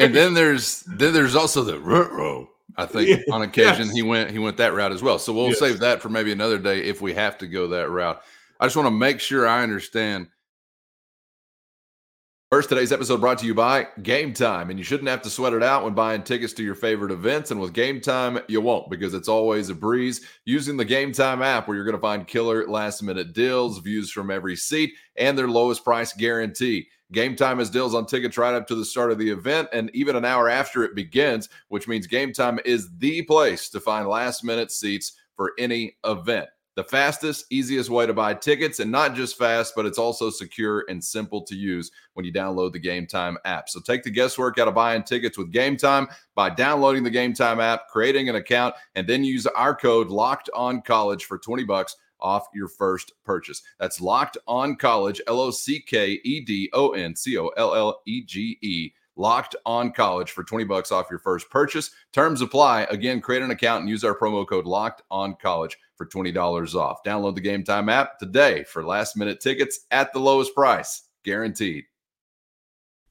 and 0.00 0.12
then 0.12 0.34
there's 0.34 0.80
then 0.80 1.12
there's 1.12 1.36
also 1.36 1.62
the 1.62 1.78
row. 1.78 2.48
I 2.76 2.86
think 2.86 3.08
Yeah, 3.08 3.34
on 3.34 3.42
occasion 3.42 3.86
yes. 3.86 3.94
he 3.94 4.02
went 4.02 4.30
he 4.30 4.38
went 4.38 4.56
that 4.58 4.74
route 4.74 4.92
as 4.92 5.02
well. 5.02 5.18
So 5.18 5.32
we'll 5.32 5.48
Yes. 5.48 5.58
save 5.58 5.78
that 5.80 6.02
for 6.02 6.08
maybe 6.08 6.32
another 6.32 6.58
day 6.58 6.80
if 6.84 7.00
we 7.00 7.14
have 7.14 7.38
to 7.38 7.46
go 7.46 7.68
that 7.68 7.90
route. 7.90 8.20
I 8.58 8.66
just 8.66 8.76
want 8.76 8.86
to 8.86 8.90
make 8.90 9.20
sure 9.20 9.46
I 9.46 9.62
understand. 9.62 10.28
First, 12.48 12.68
today's 12.68 12.92
episode 12.92 13.20
brought 13.20 13.38
to 13.38 13.46
you 13.46 13.56
by 13.56 13.88
Game 14.04 14.32
Time, 14.32 14.70
and 14.70 14.78
you 14.78 14.84
shouldn't 14.84 15.08
have 15.08 15.22
to 15.22 15.30
sweat 15.30 15.52
it 15.52 15.64
out 15.64 15.82
when 15.82 15.94
buying 15.94 16.22
tickets 16.22 16.52
to 16.52 16.62
your 16.62 16.76
favorite 16.76 17.10
events. 17.10 17.50
And 17.50 17.60
with 17.60 17.72
Game 17.72 18.00
Time, 18.00 18.38
you 18.46 18.60
won't 18.60 18.88
because 18.88 19.14
it's 19.14 19.26
always 19.26 19.68
a 19.68 19.74
breeze. 19.74 20.24
Using 20.44 20.76
the 20.76 20.84
Game 20.84 21.10
Time 21.10 21.42
app, 21.42 21.66
where 21.66 21.76
you're 21.76 21.84
going 21.84 21.96
to 21.96 22.00
find 22.00 22.24
killer 22.24 22.64
last 22.68 23.02
minute 23.02 23.32
deals, 23.32 23.80
views 23.80 24.12
from 24.12 24.30
every 24.30 24.54
seat, 24.54 24.94
and 25.16 25.36
their 25.36 25.48
lowest 25.48 25.82
price 25.82 26.12
guarantee. 26.12 26.86
Game 27.10 27.34
Time 27.34 27.58
has 27.58 27.68
deals 27.68 27.96
on 27.96 28.06
tickets 28.06 28.38
right 28.38 28.54
up 28.54 28.68
to 28.68 28.76
the 28.76 28.84
start 28.84 29.10
of 29.10 29.18
the 29.18 29.30
event 29.30 29.68
and 29.72 29.90
even 29.92 30.14
an 30.14 30.24
hour 30.24 30.48
after 30.48 30.84
it 30.84 30.94
begins, 30.94 31.48
which 31.66 31.88
means 31.88 32.06
Game 32.06 32.32
Time 32.32 32.60
is 32.64 32.96
the 32.98 33.22
place 33.22 33.68
to 33.70 33.80
find 33.80 34.06
last 34.06 34.44
minute 34.44 34.70
seats 34.70 35.18
for 35.34 35.52
any 35.58 35.96
event. 36.04 36.48
The 36.76 36.84
fastest, 36.84 37.46
easiest 37.48 37.88
way 37.88 38.06
to 38.06 38.12
buy 38.12 38.34
tickets, 38.34 38.80
and 38.80 38.92
not 38.92 39.14
just 39.14 39.38
fast, 39.38 39.72
but 39.74 39.86
it's 39.86 39.98
also 39.98 40.28
secure 40.28 40.84
and 40.90 41.02
simple 41.02 41.40
to 41.44 41.54
use 41.54 41.90
when 42.12 42.26
you 42.26 42.32
download 42.32 42.74
the 42.74 42.78
Game 42.78 43.06
Time 43.06 43.38
app. 43.46 43.70
So 43.70 43.80
take 43.80 44.02
the 44.02 44.10
guesswork 44.10 44.58
out 44.58 44.68
of 44.68 44.74
buying 44.74 45.02
tickets 45.02 45.38
with 45.38 45.50
Game 45.50 45.78
Time 45.78 46.06
by 46.34 46.50
downloading 46.50 47.02
the 47.02 47.08
Game 47.08 47.32
Time 47.32 47.60
app, 47.60 47.88
creating 47.88 48.28
an 48.28 48.36
account, 48.36 48.74
and 48.94 49.08
then 49.08 49.24
use 49.24 49.46
our 49.46 49.74
code 49.74 50.08
Locked 50.08 50.50
On 50.54 50.82
College 50.82 51.24
for 51.24 51.38
twenty 51.38 51.64
bucks 51.64 51.96
off 52.20 52.46
your 52.54 52.68
first 52.68 53.12
purchase. 53.24 53.62
That's 53.80 54.00
Locked 54.00 54.36
On 54.46 54.76
College, 54.76 55.20
L 55.26 55.40
O 55.40 55.50
C 55.50 55.80
K 55.80 56.20
E 56.24 56.44
D 56.44 56.68
O 56.74 56.90
N 56.90 57.16
C 57.16 57.38
O 57.38 57.48
L 57.56 57.74
L 57.74 58.02
E 58.06 58.22
G 58.22 58.58
E. 58.60 58.92
Locked 59.16 59.56
on 59.64 59.92
college 59.92 60.30
for 60.30 60.44
20 60.44 60.64
bucks 60.64 60.92
off 60.92 61.06
your 61.10 61.18
first 61.18 61.48
purchase. 61.50 61.90
Terms 62.12 62.42
apply. 62.42 62.82
Again, 62.90 63.20
create 63.20 63.42
an 63.42 63.50
account 63.50 63.80
and 63.80 63.88
use 63.88 64.04
our 64.04 64.16
promo 64.16 64.46
code 64.46 64.66
locked 64.66 65.02
on 65.10 65.34
college 65.40 65.78
for 65.96 66.06
$20 66.06 66.74
off. 66.74 67.02
Download 67.04 67.34
the 67.34 67.40
Game 67.40 67.64
Time 67.64 67.88
app 67.88 68.18
today 68.18 68.64
for 68.64 68.84
last 68.84 69.16
minute 69.16 69.40
tickets 69.40 69.80
at 69.90 70.12
the 70.12 70.18
lowest 70.18 70.54
price, 70.54 71.08
guaranteed. 71.24 71.84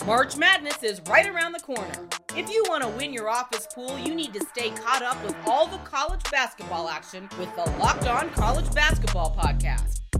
March 0.06 0.38
Madness 0.38 0.84
is 0.84 1.02
right 1.10 1.28
around 1.28 1.54
the 1.54 1.60
corner. 1.60 2.08
If 2.36 2.52
you 2.52 2.64
want 2.68 2.84
to 2.84 2.90
win 2.90 3.12
your 3.14 3.30
office 3.30 3.66
pool, 3.74 3.98
you 3.98 4.14
need 4.14 4.34
to 4.34 4.46
stay 4.46 4.70
caught 4.72 5.02
up 5.02 5.24
with 5.24 5.36
all 5.48 5.66
the 5.68 5.78
college 5.80 6.22
basketball 6.30 6.90
action 6.90 7.28
with 7.40 7.54
the 7.56 7.64
Locked 7.80 8.06
On 8.06 8.30
College 8.32 8.72
Basketball 8.74 9.36
Podcast. 9.36 10.02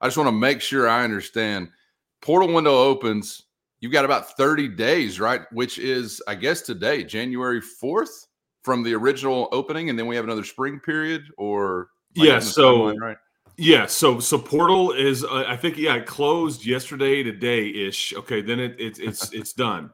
I 0.00 0.06
just 0.06 0.16
want 0.16 0.28
to 0.28 0.32
make 0.32 0.60
sure 0.60 0.88
I 0.88 1.04
understand. 1.04 1.68
Portal 2.20 2.52
window 2.52 2.76
opens. 2.76 3.42
You've 3.80 3.92
got 3.92 4.04
about 4.04 4.36
30 4.36 4.68
days, 4.68 5.20
right? 5.20 5.42
Which 5.52 5.78
is, 5.78 6.22
I 6.26 6.34
guess, 6.34 6.62
today, 6.62 7.04
January 7.04 7.60
4th 7.60 8.26
from 8.62 8.82
the 8.82 8.94
original 8.94 9.48
opening. 9.52 9.90
And 9.90 9.98
then 9.98 10.06
we 10.06 10.16
have 10.16 10.24
another 10.24 10.44
spring 10.44 10.80
period 10.80 11.24
or. 11.36 11.88
I 12.18 12.24
Yeah, 12.24 12.38
so- 12.38 12.78
timeline 12.78 13.00
right? 13.00 13.16
Yeah, 13.56 13.86
so 13.86 14.18
so 14.18 14.36
Portal 14.36 14.90
is 14.90 15.22
uh, 15.22 15.44
I 15.46 15.56
think 15.56 15.78
yeah 15.78 15.94
it 15.94 16.06
closed 16.06 16.66
yesterday 16.66 17.22
today 17.22 17.68
ish. 17.68 18.12
Okay, 18.12 18.42
then 18.42 18.58
it, 18.58 18.74
it 18.80 18.98
it's 18.98 19.32
it's 19.32 19.52
done. 19.52 19.90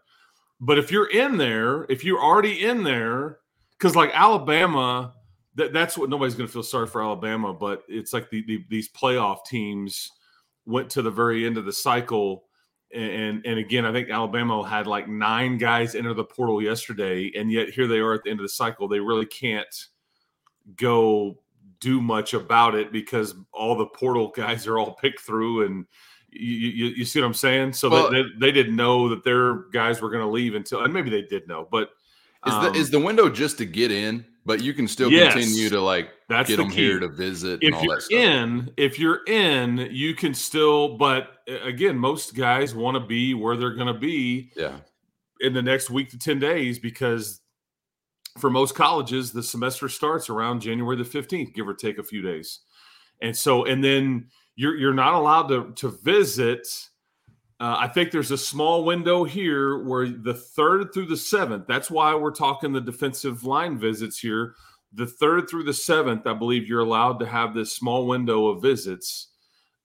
But 0.60 0.78
if 0.78 0.90
you're 0.90 1.10
in 1.10 1.36
there, 1.36 1.84
if 1.90 2.02
you're 2.02 2.22
already 2.22 2.64
in 2.64 2.82
there, 2.84 3.38
because 3.78 3.94
like 3.94 4.12
Alabama, 4.14 5.12
that, 5.56 5.72
that's 5.72 5.98
what 5.98 6.10
nobody's 6.10 6.34
going 6.34 6.46
to 6.46 6.52
feel 6.52 6.62
sorry 6.62 6.86
for 6.86 7.02
Alabama. 7.02 7.52
But 7.52 7.82
it's 7.88 8.12
like 8.12 8.30
the, 8.30 8.42
the 8.46 8.64
these 8.68 8.88
playoff 8.88 9.44
teams 9.44 10.10
went 10.66 10.90
to 10.90 11.02
the 11.02 11.10
very 11.10 11.46
end 11.46 11.58
of 11.58 11.64
the 11.64 11.72
cycle, 11.72 12.44
and 12.94 13.44
and 13.44 13.58
again 13.58 13.84
I 13.84 13.92
think 13.92 14.10
Alabama 14.10 14.66
had 14.66 14.86
like 14.86 15.08
nine 15.08 15.58
guys 15.58 15.94
enter 15.94 16.14
the 16.14 16.24
portal 16.24 16.62
yesterday, 16.62 17.32
and 17.36 17.50
yet 17.50 17.70
here 17.70 17.86
they 17.86 17.98
are 17.98 18.14
at 18.14 18.24
the 18.24 18.30
end 18.30 18.40
of 18.40 18.44
the 18.44 18.50
cycle. 18.50 18.88
They 18.88 19.00
really 19.00 19.26
can't 19.26 19.86
go 20.76 21.38
do 21.80 22.00
much 22.00 22.34
about 22.34 22.74
it 22.74 22.92
because 22.92 23.34
all 23.52 23.74
the 23.74 23.86
portal 23.86 24.28
guys 24.36 24.66
are 24.66 24.78
all 24.78 24.92
picked 24.94 25.20
through 25.20 25.66
and 25.66 25.86
you, 26.32 26.68
you, 26.68 26.86
you 26.88 27.04
see 27.04 27.20
what 27.20 27.26
I'm 27.26 27.34
saying? 27.34 27.72
So 27.72 27.90
Well- 27.90 28.10
they, 28.10 28.22
they 28.38 28.52
didn't 28.52 28.76
know 28.76 29.08
that 29.08 29.24
their 29.24 29.64
guys 29.72 30.00
were 30.00 30.10
going 30.10 30.22
to 30.22 30.30
leave 30.30 30.54
until, 30.54 30.84
and 30.84 30.92
maybe 30.92 31.10
they 31.10 31.22
did 31.22 31.48
know, 31.48 31.66
but 31.70 31.90
Is 32.46 32.52
um, 32.52 32.64
the 32.64 32.78
is 32.78 32.90
the 32.90 33.00
window 33.00 33.28
just 33.28 33.58
to 33.58 33.64
get 33.64 33.90
in, 33.90 34.24
but 34.46 34.62
you 34.62 34.72
can 34.74 34.88
still 34.88 35.10
Yes. 35.10 35.34
continue 35.34 35.68
to 35.68 35.80
like 35.80 36.10
that's 36.28 36.48
get 36.48 36.56
the 36.56 36.62
them 36.62 36.70
key. 36.70 36.76
here 36.76 36.98
to 37.00 37.08
visit 37.08 37.62
and 37.62 37.74
if 37.74 37.74
all 37.74 37.84
you're 37.84 38.00
in, 38.10 38.70
if 38.76 38.98
you're 38.98 39.20
in, 39.26 39.88
you 39.90 40.14
can 40.14 40.32
still, 40.34 40.96
but 40.96 41.38
again, 41.46 41.96
most 41.96 42.34
guys 42.34 42.74
want 42.74 42.94
to 42.96 43.00
be 43.00 43.34
where 43.34 43.56
they're 43.56 43.74
going 43.74 43.92
to 43.92 43.98
be 44.00 44.50
yeah, 44.56 44.78
in 45.40 45.52
the 45.52 45.62
next 45.62 45.90
week 45.90 46.10
to 46.10 46.18
10 46.18 46.38
days 46.38 46.78
because 46.78 47.40
for 48.38 48.48
most 48.50 48.74
colleges 48.74 49.32
the 49.32 49.42
semester 49.42 49.88
starts 49.88 50.30
around 50.30 50.60
January 50.60 50.96
the 50.96 51.02
15th 51.04 51.52
give 51.52 51.66
or 51.68 51.74
take 51.74 51.98
a 51.98 52.02
few 52.04 52.22
days 52.22 52.60
and 53.20 53.36
so 53.36 53.64
and 53.64 53.82
then 53.82 54.28
you're 54.54 54.76
you're 54.76 54.94
not 54.94 55.14
allowed 55.14 55.48
to 55.48 55.72
to 55.74 55.88
visit 56.04 56.66
uh, 57.60 57.76
I 57.78 57.88
think 57.88 58.10
there's 58.10 58.30
a 58.30 58.38
small 58.38 58.84
window 58.84 59.24
here 59.24 59.84
where 59.84 60.08
the 60.08 60.32
third 60.32 60.94
through 60.94 61.06
the 61.06 61.16
seventh. 61.16 61.66
That's 61.66 61.90
why 61.90 62.14
we're 62.14 62.30
talking 62.30 62.72
the 62.72 62.80
defensive 62.80 63.44
line 63.44 63.78
visits 63.78 64.18
here. 64.18 64.54
The 64.94 65.06
third 65.06 65.48
through 65.48 65.64
the 65.64 65.74
seventh, 65.74 66.26
I 66.26 66.32
believe 66.32 66.66
you're 66.66 66.80
allowed 66.80 67.18
to 67.20 67.26
have 67.26 67.54
this 67.54 67.72
small 67.72 68.06
window 68.06 68.46
of 68.46 68.62
visits 68.62 69.28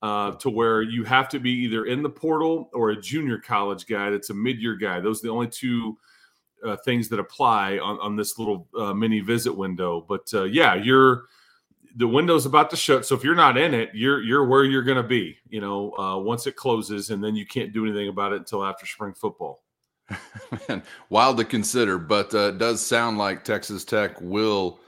uh, 0.01 0.31
to 0.31 0.49
where 0.49 0.81
you 0.83 1.03
have 1.03 1.27
to 1.29 1.39
be 1.39 1.51
either 1.51 1.85
in 1.85 2.01
the 2.01 2.09
portal 2.09 2.69
or 2.73 2.91
a 2.91 3.01
junior 3.01 3.39
college 3.39 3.85
guy 3.87 4.09
that's 4.09 4.29
a 4.29 4.33
mid-year 4.33 4.75
guy. 4.75 5.01
Those 5.01 5.19
are 5.19 5.27
the 5.27 5.33
only 5.33 5.47
two 5.47 5.97
uh, 6.65 6.77
things 6.77 7.09
that 7.09 7.19
apply 7.19 7.77
on, 7.79 7.99
on 7.99 8.15
this 8.15 8.39
little 8.39 8.67
uh, 8.77 8.93
mini 8.93 9.19
visit 9.19 9.51
window. 9.51 10.05
But 10.07 10.27
uh, 10.33 10.45
yeah, 10.45 10.75
you're 10.75 11.25
the 11.95 12.07
window's 12.07 12.45
about 12.45 12.69
to 12.71 12.75
shut. 12.75 13.05
So 13.05 13.15
if 13.15 13.23
you're 13.23 13.35
not 13.35 13.57
in 13.57 13.73
it, 13.73 13.89
you're 13.93 14.21
you're 14.21 14.45
where 14.45 14.63
you're 14.63 14.83
going 14.83 14.97
to 15.01 15.03
be. 15.07 15.37
You 15.49 15.61
know, 15.61 15.97
uh, 15.97 16.17
once 16.17 16.45
it 16.47 16.55
closes, 16.55 17.09
and 17.09 17.23
then 17.23 17.35
you 17.35 17.45
can't 17.45 17.73
do 17.73 17.85
anything 17.85 18.09
about 18.09 18.33
it 18.33 18.37
until 18.39 18.63
after 18.65 18.85
spring 18.85 19.13
football. 19.13 19.63
Man, 20.69 20.83
wild 21.09 21.37
to 21.37 21.45
consider, 21.45 21.97
but 21.97 22.33
uh, 22.33 22.49
it 22.49 22.57
does 22.57 22.85
sound 22.85 23.17
like 23.17 23.43
Texas 23.43 23.83
Tech 23.85 24.19
will 24.21 24.79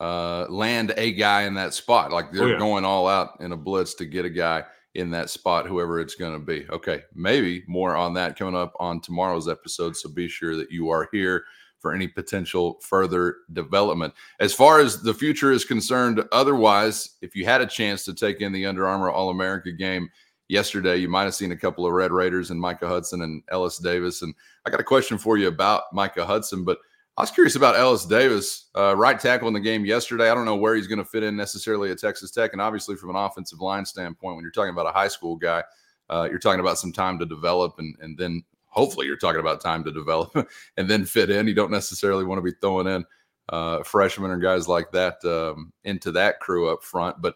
uh, 0.00 0.46
land 0.48 0.92
a 0.96 1.12
guy 1.12 1.42
in 1.42 1.54
that 1.54 1.74
spot. 1.74 2.10
Like 2.10 2.32
they're 2.32 2.44
Oh, 2.44 2.52
yeah. 2.52 2.58
going 2.58 2.84
all 2.84 3.06
out 3.06 3.36
in 3.40 3.52
a 3.52 3.56
blitz 3.56 3.94
to 3.94 4.04
get 4.06 4.24
a 4.24 4.30
guy 4.30 4.64
in 4.94 5.10
that 5.10 5.30
spot, 5.30 5.66
whoever 5.66 6.00
it's 6.00 6.14
going 6.16 6.32
to 6.32 6.44
be. 6.44 6.66
Okay, 6.70 7.02
maybe 7.14 7.62
more 7.68 7.94
on 7.94 8.14
that 8.14 8.36
coming 8.38 8.56
up 8.56 8.72
on 8.80 9.00
tomorrow's 9.00 9.48
episode. 9.48 9.96
So 9.96 10.08
be 10.08 10.28
sure 10.28 10.56
that 10.56 10.70
you 10.72 10.88
are 10.90 11.08
here 11.12 11.44
for 11.84 11.92
any 11.92 12.08
potential 12.08 12.80
further 12.80 13.36
development. 13.52 14.14
As 14.40 14.54
far 14.54 14.80
as 14.80 15.02
the 15.02 15.12
future 15.12 15.52
is 15.52 15.66
concerned, 15.66 16.24
otherwise, 16.32 17.10
if 17.20 17.36
you 17.36 17.44
had 17.44 17.60
a 17.60 17.66
chance 17.66 18.06
to 18.06 18.14
take 18.14 18.40
in 18.40 18.52
the 18.52 18.64
Under 18.64 18.86
Armour 18.86 19.10
All 19.10 19.28
America 19.28 19.70
game 19.70 20.08
yesterday, 20.48 20.96
you 20.96 21.10
might 21.10 21.24
have 21.24 21.34
seen 21.34 21.52
a 21.52 21.56
couple 21.56 21.84
of 21.84 21.92
Red 21.92 22.10
Raiders 22.10 22.50
and 22.50 22.58
Micah 22.58 22.88
Hudson 22.88 23.20
and 23.20 23.42
Ellis 23.50 23.76
Davis. 23.76 24.22
And 24.22 24.34
I 24.64 24.70
got 24.70 24.80
a 24.80 24.84
question 24.84 25.18
for 25.18 25.36
you 25.36 25.48
about 25.48 25.82
Micah 25.92 26.24
Hudson, 26.24 26.64
but 26.64 26.78
I 27.18 27.20
was 27.20 27.30
curious 27.30 27.54
about 27.54 27.76
Ellis 27.76 28.06
Davis, 28.06 28.70
uh, 28.74 28.96
right 28.96 29.20
tackle 29.20 29.48
in 29.48 29.52
the 29.52 29.60
game 29.60 29.84
yesterday. 29.84 30.30
I 30.30 30.34
don't 30.34 30.46
know 30.46 30.56
where 30.56 30.74
he's 30.74 30.86
going 30.86 31.00
to 31.00 31.04
fit 31.04 31.22
in 31.22 31.36
necessarily 31.36 31.90
at 31.90 31.98
Texas 31.98 32.30
Tech. 32.30 32.54
And 32.54 32.62
obviously, 32.62 32.96
from 32.96 33.10
an 33.10 33.16
offensive 33.16 33.60
line 33.60 33.84
standpoint, 33.84 34.36
when 34.36 34.42
you're 34.42 34.52
talking 34.52 34.72
about 34.72 34.86
a 34.86 34.90
high 34.90 35.08
school 35.08 35.36
guy, 35.36 35.62
uh, 36.08 36.28
you're 36.30 36.38
talking 36.38 36.60
about 36.60 36.78
some 36.78 36.94
time 36.94 37.18
to 37.18 37.26
develop 37.26 37.74
and, 37.78 37.94
and 38.00 38.16
then 38.16 38.42
hopefully 38.74 39.06
you're 39.06 39.16
talking 39.16 39.40
about 39.40 39.60
time 39.60 39.84
to 39.84 39.92
develop 39.92 40.48
and 40.76 40.90
then 40.90 41.04
fit 41.04 41.30
in. 41.30 41.46
You 41.48 41.54
don't 41.54 41.70
necessarily 41.70 42.24
want 42.24 42.38
to 42.38 42.42
be 42.42 42.56
throwing 42.60 42.88
in 42.88 43.04
uh, 43.48 43.82
freshmen 43.82 44.30
or 44.30 44.38
guys 44.38 44.68
like 44.68 44.90
that 44.92 45.24
um, 45.24 45.72
into 45.84 46.10
that 46.12 46.40
crew 46.40 46.68
up 46.68 46.82
front. 46.82 47.22
But 47.22 47.34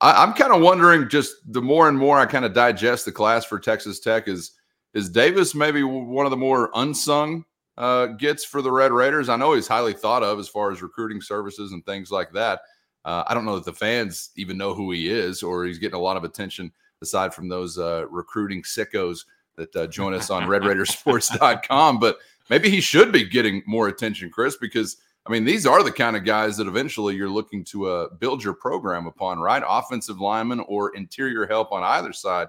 I, 0.00 0.22
I'm 0.22 0.32
kind 0.32 0.52
of 0.52 0.60
wondering 0.60 1.08
just 1.08 1.36
the 1.52 1.62
more 1.62 1.88
and 1.88 1.96
more 1.96 2.18
I 2.18 2.26
kind 2.26 2.44
of 2.44 2.52
digest 2.52 3.04
the 3.04 3.12
class 3.12 3.44
for 3.44 3.58
Texas 3.58 4.00
Tech 4.00 4.28
is 4.28 4.52
is 4.92 5.08
Davis 5.08 5.54
maybe 5.54 5.84
one 5.84 6.26
of 6.26 6.30
the 6.30 6.36
more 6.36 6.70
unsung 6.74 7.44
uh, 7.78 8.06
gets 8.06 8.44
for 8.44 8.60
the 8.60 8.72
Red 8.72 8.90
Raiders. 8.90 9.28
I 9.28 9.36
know 9.36 9.54
he's 9.54 9.68
highly 9.68 9.92
thought 9.92 10.24
of 10.24 10.40
as 10.40 10.48
far 10.48 10.72
as 10.72 10.82
recruiting 10.82 11.20
services 11.20 11.70
and 11.72 11.86
things 11.86 12.10
like 12.10 12.32
that. 12.32 12.60
Uh, 13.04 13.22
I 13.28 13.34
don't 13.34 13.44
know 13.44 13.54
that 13.54 13.64
the 13.64 13.72
fans 13.72 14.30
even 14.36 14.58
know 14.58 14.74
who 14.74 14.90
he 14.90 15.08
is, 15.08 15.42
or 15.42 15.64
he's 15.64 15.78
getting 15.78 15.94
a 15.94 16.02
lot 16.02 16.16
of 16.16 16.24
attention 16.24 16.72
aside 17.02 17.32
from 17.32 17.48
those 17.48 17.78
uh, 17.78 18.06
recruiting 18.10 18.62
sickos 18.62 19.24
that 19.60 19.76
uh, 19.76 19.86
join 19.86 20.14
us 20.14 20.30
on 20.30 20.44
RedRaidersports.com. 20.44 21.98
But 21.98 22.18
maybe 22.48 22.70
he 22.70 22.80
should 22.80 23.12
be 23.12 23.24
getting 23.24 23.62
more 23.66 23.88
attention, 23.88 24.30
Chris, 24.30 24.56
because 24.56 24.96
I 25.26 25.30
mean 25.30 25.44
these 25.44 25.66
are 25.66 25.82
the 25.82 25.92
kind 25.92 26.16
of 26.16 26.24
guys 26.24 26.56
that 26.56 26.66
eventually 26.66 27.14
you're 27.14 27.28
looking 27.28 27.64
to 27.64 27.86
uh, 27.86 28.08
build 28.18 28.42
your 28.42 28.54
program 28.54 29.06
upon, 29.06 29.38
right? 29.38 29.62
Offensive 29.66 30.20
lineman 30.20 30.60
or 30.60 30.94
interior 30.96 31.46
help 31.46 31.72
on 31.72 31.82
either 31.82 32.12
side 32.12 32.48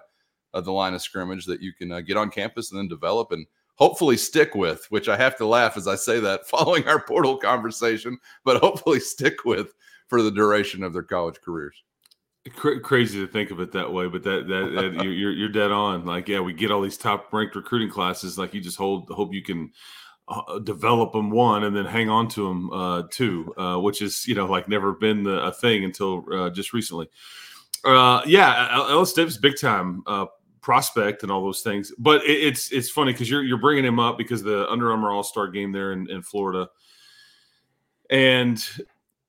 of 0.54 0.66
the 0.66 0.72
line 0.72 0.94
of 0.94 1.02
scrimmage 1.02 1.46
that 1.46 1.62
you 1.62 1.74
can 1.74 1.92
uh, 1.92 2.02
get 2.02 2.18
on 2.18 2.30
campus 2.30 2.72
and 2.72 2.80
then 2.80 2.88
develop 2.88 3.32
and 3.32 3.46
hopefully 3.76 4.18
stick 4.18 4.54
with, 4.54 4.86
which 4.90 5.10
I 5.10 5.18
have 5.18 5.38
to 5.38 5.46
laugh 5.46 5.78
as 5.78 5.88
I 5.88 5.96
say 5.96 6.20
that 6.20 6.46
following 6.48 6.88
our 6.88 7.02
portal 7.02 7.38
conversation, 7.38 8.18
but 8.44 8.62
hopefully 8.62 9.00
stick 9.00 9.46
with 9.46 9.74
for 10.08 10.22
the 10.22 10.32
duration 10.32 10.84
of 10.84 10.94
their 10.94 11.04
college 11.04 11.40
careers. 11.44 11.84
Crazy 12.50 13.20
to 13.20 13.28
think 13.28 13.52
of 13.52 13.60
it 13.60 13.72
that 13.74 13.92
way, 13.92 14.08
but 14.08 14.24
that 14.24 14.48
that, 14.48 14.94
that 14.96 15.04
you're 15.04 15.32
you're 15.32 15.50
dead 15.50 15.72
on. 15.72 16.06
Like, 16.06 16.28
yeah, 16.28 16.40
we 16.40 16.54
get 16.54 16.72
all 16.72 16.82
these 16.82 16.98
top 16.98 17.32
ranked 17.32 17.56
recruiting 17.56 17.90
classes. 17.90 18.38
Like, 18.38 18.54
you 18.54 18.62
just 18.62 18.78
hold 18.78 19.10
hope 19.10 19.34
you 19.34 19.44
can 19.44 19.72
uh, 20.28 20.60
develop 20.60 21.14
them 21.14 21.30
one 21.30 21.64
and 21.64 21.76
then 21.76 21.86
hang 21.86 22.10
on 22.10 22.28
to 22.30 22.48
them 22.48 22.72
uh, 22.72 23.04
two, 23.12 23.54
uh, 23.58 23.78
which 23.78 24.02
is 24.02 24.28
you 24.28 24.36
know 24.36 24.46
like 24.46 24.68
never 24.68 24.94
been 24.94 25.24
the, 25.24 25.44
a 25.44 25.52
thing 25.52 25.84
until 25.84 26.26
uh, 26.34 26.50
just 26.50 26.74
recently. 26.74 27.10
Uh, 27.84 28.22
yeah, 28.26 28.70
Ellis 28.90 29.14
Davis, 29.14 29.38
big 29.38 29.60
time 29.60 30.04
uh, 30.06 30.26
prospect 30.62 31.24
and 31.24 31.32
all 31.32 31.44
those 31.44 31.62
things. 31.62 31.92
But 31.98 32.24
it, 32.24 32.44
it's 32.44 32.72
it's 32.72 32.90
funny 32.90 33.12
because 33.12 33.30
you're 33.30 33.44
you're 33.44 33.58
bringing 33.58 33.86
him 33.86 34.00
up 34.00 34.18
because 34.18 34.42
the 34.44 34.70
Under 34.70 34.92
Armour 34.92 35.12
All 35.12 35.24
Star 35.24 35.48
game 35.48 35.72
there 35.72 35.92
in, 35.92 36.10
in 36.10 36.22
Florida, 36.22 36.70
and 38.10 38.64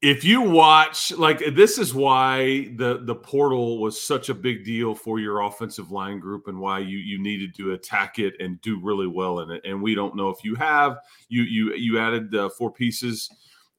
if 0.03 0.25
you 0.25 0.41
watch 0.41 1.13
like 1.13 1.39
this 1.55 1.79
is 1.79 1.95
why 1.95 2.69
the 2.75 3.03
the 3.05 3.15
portal 3.15 3.81
was 3.81 4.01
such 4.01 4.29
a 4.29 4.35
big 4.35 4.65
deal 4.65 4.97
for 4.97 5.21
your 5.21 5.43
offensive 5.43 5.93
line 5.93 6.19
group 6.19 6.49
and 6.49 6.59
why 6.59 6.81
you 6.81 6.99
you 6.99 7.23
needed 7.23 7.55
to 7.55 7.73
attack 7.73 8.19
it 8.19 8.35
and 8.41 8.61
do 8.63 8.81
really 8.81 9.07
well 9.07 9.41
in 9.41 9.51
it. 9.53 9.63
And 9.65 9.81
we 9.81 9.95
don't 9.95 10.17
know 10.17 10.29
if 10.29 10.43
you 10.43 10.57
have 10.57 10.99
you 11.29 11.45
you 11.45 11.75
you 11.75 12.01
added 12.01 12.35
uh, 12.35 12.49
four 12.49 12.73
pieces 12.73 13.31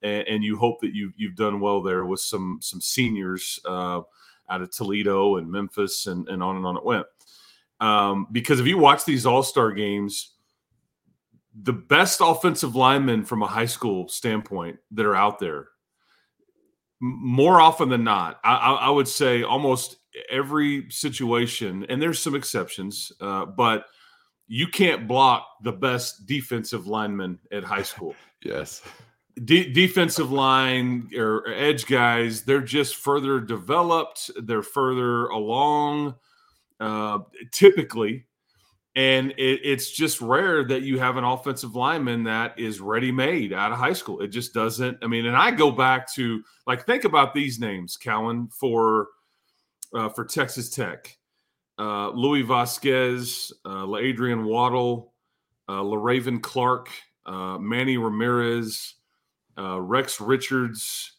and, 0.02 0.26
and, 0.28 0.44
you 0.44 0.58
hope 0.58 0.80
that 0.82 0.94
you 0.94 1.12
you've 1.18 1.36
done 1.36 1.60
well 1.60 1.82
there 1.82 2.06
with 2.06 2.22
some 2.22 2.60
some 2.62 2.80
seniors 2.80 3.60
uh, 3.66 4.02
out 4.50 4.62
of 4.62 4.72
Toledo 4.72 5.36
and 5.36 5.52
Memphis 5.52 6.08
and 6.08 6.30
and 6.30 6.42
on 6.42 6.56
and 6.56 6.66
on 6.66 6.78
it 6.78 6.86
went. 6.86 7.06
Um, 7.82 8.28
because 8.32 8.62
if 8.62 8.68
you 8.68 8.78
watch 8.78 9.04
these 9.04 9.26
All 9.26 9.44
Star 9.44 9.74
games, 9.74 10.36
the 11.54 11.74
best 11.74 12.22
offensive 12.24 12.78
linemen 12.78 13.26
from 13.26 13.44
a 13.44 13.48
high 13.48 13.66
school 13.66 14.08
standpoint 14.08 14.78
that 14.92 15.06
are 15.06 15.16
out 15.16 15.40
there, 15.40 15.68
more 17.04 17.60
often 17.60 17.90
than 17.90 18.06
not, 18.06 18.40
I, 18.46 18.56
I 18.56 18.90
would 18.90 19.10
say 19.10 19.44
almost 19.44 19.98
every 20.30 20.90
situation, 20.90 21.86
and 21.90 22.02
there's 22.02 22.20
some 22.20 22.34
exceptions, 22.34 23.12
uh, 23.20 23.46
but 23.46 23.88
you 24.48 24.68
can't 24.68 25.06
block 25.06 25.46
the 25.64 25.74
best 25.74 26.26
defensive 26.26 26.88
linemen 26.88 27.40
at 27.52 27.66
high 27.66 27.82
school. 27.84 28.16
yes. 28.42 28.82
De- 29.44 29.70
defensive 29.74 30.32
line 30.32 31.10
or 31.18 31.46
edge 31.48 31.88
guys, 31.88 32.44
they're 32.44 32.62
just 32.62 32.96
further 32.96 33.42
developed, 33.42 34.32
they're 34.38 34.64
further 34.64 35.26
along 35.28 36.16
uh, 36.80 37.20
typically. 37.52 38.26
And 38.96 39.32
it, 39.32 39.62
it's 39.64 39.90
just 39.90 40.22
rare 40.22 40.64
that 40.66 40.84
you 40.84 41.00
have 41.00 41.18
an 41.18 41.24
offensive 41.24 41.76
lineman 41.76 42.24
that 42.26 42.60
is 42.60 42.80
ready 42.80 43.12
made 43.12 43.52
out 43.52 43.72
of 43.72 43.80
high 43.80 43.94
school. 43.94 44.22
It 44.22 44.28
just 44.28 44.54
doesn't. 44.54 45.00
I 45.02 45.08
mean, 45.08 45.26
and 45.26 45.36
I 45.36 45.50
go 45.50 45.72
back 45.72 46.14
to 46.14 46.44
like 46.68 46.86
think 46.86 47.04
about 47.04 47.34
these 47.34 47.60
names, 47.60 47.98
Cowan, 47.98 48.50
for 48.50 49.08
uh, 49.96 50.10
for 50.10 50.26
Texas 50.26 50.70
Tech. 50.70 51.18
Uh, 51.80 52.10
Louis 52.12 52.44
Vasquez, 52.44 53.52
uh, 53.66 53.96
Adrian 53.98 54.44
Waddle, 54.46 55.14
uh, 55.68 55.82
Le'Raven 55.82 56.40
Clark, 56.40 56.90
uh, 57.26 57.58
Manny 57.58 57.98
Ramirez, 57.98 58.94
uh, 59.58 59.82
Rex 59.82 60.22
Richards. 60.22 61.14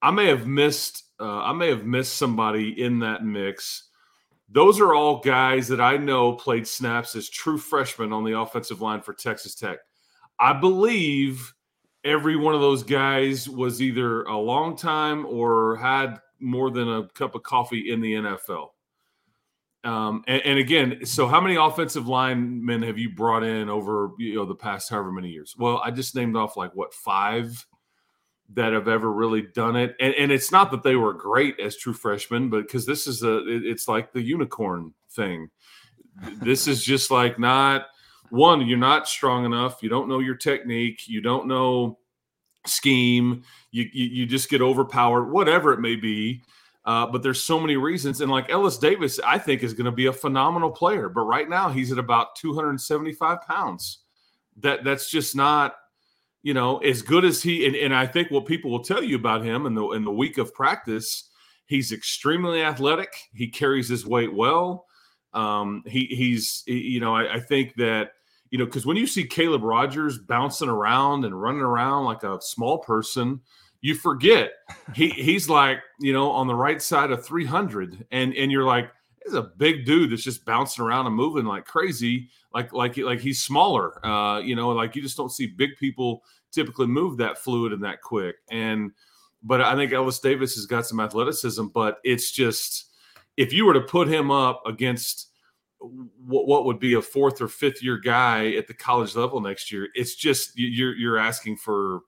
I 0.00 0.12
may 0.12 0.26
have 0.26 0.46
missed. 0.46 1.04
Uh, 1.18 1.40
I 1.40 1.52
may 1.52 1.68
have 1.68 1.84
missed 1.84 2.16
somebody 2.16 2.80
in 2.80 3.00
that 3.00 3.24
mix 3.24 3.88
those 4.48 4.80
are 4.80 4.94
all 4.94 5.20
guys 5.20 5.68
that 5.68 5.80
I 5.80 5.96
know 5.96 6.32
played 6.34 6.66
snaps 6.66 7.16
as 7.16 7.28
true 7.28 7.58
freshmen 7.58 8.12
on 8.12 8.24
the 8.24 8.38
offensive 8.38 8.80
line 8.80 9.00
for 9.00 9.12
Texas 9.12 9.54
Tech. 9.54 9.78
I 10.38 10.52
believe 10.52 11.52
every 12.04 12.36
one 12.36 12.54
of 12.54 12.60
those 12.60 12.82
guys 12.82 13.48
was 13.48 13.82
either 13.82 14.22
a 14.24 14.38
long 14.38 14.76
time 14.76 15.26
or 15.26 15.76
had 15.76 16.20
more 16.38 16.70
than 16.70 16.88
a 16.88 17.08
cup 17.08 17.34
of 17.34 17.42
coffee 17.42 17.90
in 17.90 18.00
the 18.00 18.12
NFL. 18.12 18.68
Um, 19.84 20.24
and, 20.26 20.42
and, 20.44 20.58
again, 20.58 21.06
so 21.06 21.28
how 21.28 21.40
many 21.40 21.54
offensive 21.54 22.08
linemen 22.08 22.82
have 22.82 22.98
you 22.98 23.10
brought 23.10 23.44
in 23.44 23.68
over 23.68 24.10
you 24.18 24.34
know 24.34 24.44
the 24.44 24.54
past 24.54 24.90
however 24.90 25.12
many 25.12 25.30
years? 25.30 25.54
Well, 25.56 25.80
I 25.84 25.92
just 25.92 26.16
named 26.16 26.36
off 26.36 26.56
like 26.56 26.74
what 26.74 26.92
five 26.92 27.64
that 28.54 28.72
have 28.72 28.88
ever 28.88 29.12
really 29.12 29.42
done 29.42 29.76
it. 29.76 29.96
And, 30.00 30.14
and 30.14 30.30
it's 30.30 30.52
not 30.52 30.70
that 30.70 30.82
they 30.82 30.96
were 30.96 31.12
great 31.12 31.58
as 31.60 31.76
true 31.76 31.92
freshmen, 31.92 32.48
but 32.48 32.62
because 32.62 32.86
this 32.86 33.06
is 33.06 33.22
a, 33.22 33.38
it, 33.46 33.66
it's 33.66 33.88
like 33.88 34.12
the 34.12 34.22
unicorn 34.22 34.94
thing. 35.10 35.50
this 36.42 36.68
is 36.68 36.82
just 36.84 37.10
like 37.10 37.38
not 37.38 37.86
one, 38.30 38.66
you're 38.66 38.78
not 38.78 39.08
strong 39.08 39.44
enough. 39.44 39.82
You 39.82 39.88
don't 39.88 40.08
know 40.08 40.18
your 40.18 40.34
technique. 40.34 41.06
You 41.06 41.20
don't 41.20 41.46
know 41.46 41.98
scheme. 42.66 43.42
You, 43.70 43.88
you, 43.92 44.06
you 44.06 44.26
just 44.26 44.48
get 44.48 44.62
overpowered, 44.62 45.30
whatever 45.30 45.72
it 45.72 45.80
may 45.80 45.96
be. 45.96 46.42
Uh, 46.84 47.04
but 47.04 47.22
there's 47.22 47.42
so 47.42 47.58
many 47.58 47.76
reasons. 47.76 48.20
And 48.20 48.30
like 48.30 48.48
Ellis 48.48 48.78
Davis, 48.78 49.18
I 49.24 49.38
think 49.38 49.62
is 49.62 49.74
going 49.74 49.86
to 49.86 49.92
be 49.92 50.06
a 50.06 50.12
phenomenal 50.12 50.70
player. 50.70 51.08
But 51.08 51.22
right 51.22 51.48
now 51.48 51.68
he's 51.68 51.90
at 51.90 51.98
about 51.98 52.36
275 52.36 53.42
pounds. 53.42 53.98
That 54.58 54.84
that's 54.84 55.10
just 55.10 55.34
not 55.36 55.74
you 56.46 56.54
know, 56.54 56.78
as 56.78 57.02
good 57.02 57.24
as 57.24 57.42
he 57.42 57.66
and, 57.66 57.74
and 57.74 57.92
I 57.92 58.06
think 58.06 58.30
what 58.30 58.46
people 58.46 58.70
will 58.70 58.84
tell 58.84 59.02
you 59.02 59.16
about 59.16 59.44
him 59.44 59.66
in 59.66 59.74
the 59.74 59.90
in 59.90 60.04
the 60.04 60.12
week 60.12 60.38
of 60.38 60.54
practice, 60.54 61.28
he's 61.66 61.90
extremely 61.90 62.62
athletic. 62.62 63.12
He 63.34 63.48
carries 63.48 63.88
his 63.88 64.06
weight 64.06 64.32
well. 64.32 64.86
Um, 65.34 65.82
he 65.86 66.06
he's 66.06 66.62
you 66.68 67.00
know, 67.00 67.16
I, 67.16 67.34
I 67.34 67.40
think 67.40 67.74
that 67.78 68.12
you 68.50 68.58
know, 68.58 68.64
because 68.64 68.86
when 68.86 68.96
you 68.96 69.08
see 69.08 69.24
Caleb 69.24 69.64
Rogers 69.64 70.18
bouncing 70.18 70.68
around 70.68 71.24
and 71.24 71.42
running 71.42 71.62
around 71.62 72.04
like 72.04 72.22
a 72.22 72.40
small 72.40 72.78
person, 72.78 73.40
you 73.80 73.96
forget 73.96 74.52
he 74.94 75.08
he's 75.16 75.48
like 75.48 75.80
you 75.98 76.12
know 76.12 76.30
on 76.30 76.46
the 76.46 76.54
right 76.54 76.80
side 76.80 77.10
of 77.10 77.26
300 77.26 78.06
and 78.12 78.32
and 78.34 78.52
you're 78.52 78.62
like 78.62 78.92
he's 79.24 79.34
a 79.34 79.42
big 79.42 79.84
dude 79.84 80.12
that's 80.12 80.22
just 80.22 80.44
bouncing 80.44 80.84
around 80.84 81.06
and 81.06 81.16
moving 81.16 81.44
like 81.44 81.64
crazy 81.64 82.28
like 82.54 82.72
like 82.72 82.96
like 82.98 83.18
he's 83.18 83.42
smaller 83.42 84.04
uh 84.06 84.38
you 84.38 84.54
know 84.54 84.68
like 84.68 84.94
you 84.94 85.02
just 85.02 85.16
don't 85.16 85.32
see 85.32 85.48
big 85.48 85.70
people 85.80 86.22
typically 86.52 86.86
move 86.86 87.18
that 87.18 87.38
fluid 87.38 87.72
and 87.72 87.84
that 87.84 88.02
quick. 88.02 88.36
And 88.50 88.92
but 89.42 89.60
I 89.60 89.74
think 89.76 89.92
Ellis 89.92 90.18
Davis 90.18 90.54
has 90.54 90.66
got 90.66 90.86
some 90.86 91.00
athleticism, 91.00 91.66
but 91.66 91.98
it's 92.04 92.32
just 92.32 92.92
if 93.36 93.52
you 93.52 93.64
were 93.66 93.74
to 93.74 93.82
put 93.82 94.08
him 94.08 94.30
up 94.30 94.62
against 94.66 95.30
what, 95.78 96.46
what 96.46 96.64
would 96.64 96.80
be 96.80 96.94
a 96.94 97.02
fourth 97.02 97.40
or 97.40 97.48
fifth 97.48 97.82
year 97.82 97.98
guy 97.98 98.54
at 98.54 98.66
the 98.66 98.74
college 98.74 99.14
level 99.14 99.40
next 99.40 99.70
year, 99.70 99.88
it's 99.94 100.14
just 100.14 100.52
you're 100.56 100.96
you're 100.96 101.18
asking 101.18 101.56
for 101.56 102.00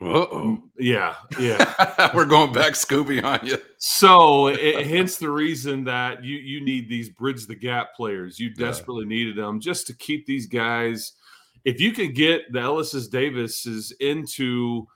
uh-oh. 0.00 0.62
Yeah, 0.78 1.14
yeah. 1.38 2.10
We're 2.14 2.26
going 2.26 2.52
back 2.52 2.72
Scooby 2.72 3.22
on 3.22 3.46
you. 3.46 3.58
So, 3.78 4.48
it, 4.48 4.86
hence 4.86 5.18
the 5.18 5.30
reason 5.30 5.84
that 5.84 6.24
you 6.24 6.36
you 6.36 6.60
need 6.62 6.88
these 6.88 7.08
bridge 7.08 7.46
the 7.46 7.54
gap 7.54 7.94
players. 7.94 8.38
You 8.38 8.50
desperately 8.50 9.04
yeah. 9.04 9.16
needed 9.16 9.36
them 9.36 9.60
just 9.60 9.86
to 9.86 9.94
keep 9.94 10.26
these 10.26 10.46
guys 10.46 11.12
if 11.64 11.80
you 11.80 11.92
could 11.92 12.14
get 12.14 12.52
the 12.52 12.60
Ellis's 12.60 13.08
Davises 13.08 13.92
into 14.00 14.86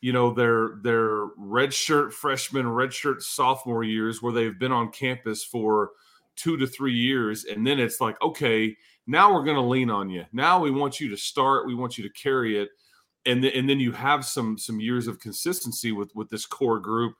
you 0.00 0.12
know 0.12 0.32
their 0.32 0.78
their 0.82 1.26
red 1.36 1.74
shirt 1.74 2.12
freshman 2.14 2.66
redshirt 2.66 3.22
sophomore 3.22 3.84
years 3.84 4.22
where 4.22 4.32
they've 4.32 4.58
been 4.58 4.72
on 4.72 4.90
campus 4.90 5.44
for 5.44 5.90
two 6.36 6.56
to 6.56 6.66
three 6.66 6.94
years 6.94 7.44
and 7.44 7.66
then 7.66 7.78
it's 7.78 8.00
like 8.00 8.20
okay 8.22 8.74
now 9.10 9.32
we're 9.32 9.44
going 9.44 9.56
to 9.56 9.62
lean 9.62 9.90
on 9.90 10.08
you. 10.08 10.24
Now 10.32 10.60
we 10.60 10.70
want 10.70 11.00
you 11.00 11.08
to 11.08 11.16
start. 11.16 11.66
We 11.66 11.74
want 11.74 11.98
you 11.98 12.04
to 12.04 12.12
carry 12.14 12.60
it. 12.60 12.68
And, 13.26 13.42
th- 13.42 13.54
and 13.54 13.68
then 13.68 13.80
you 13.80 13.92
have 13.92 14.24
some 14.24 14.56
some 14.56 14.80
years 14.80 15.06
of 15.06 15.18
consistency 15.18 15.92
with 15.92 16.14
with 16.14 16.30
this 16.30 16.46
core 16.46 16.78
group. 16.78 17.14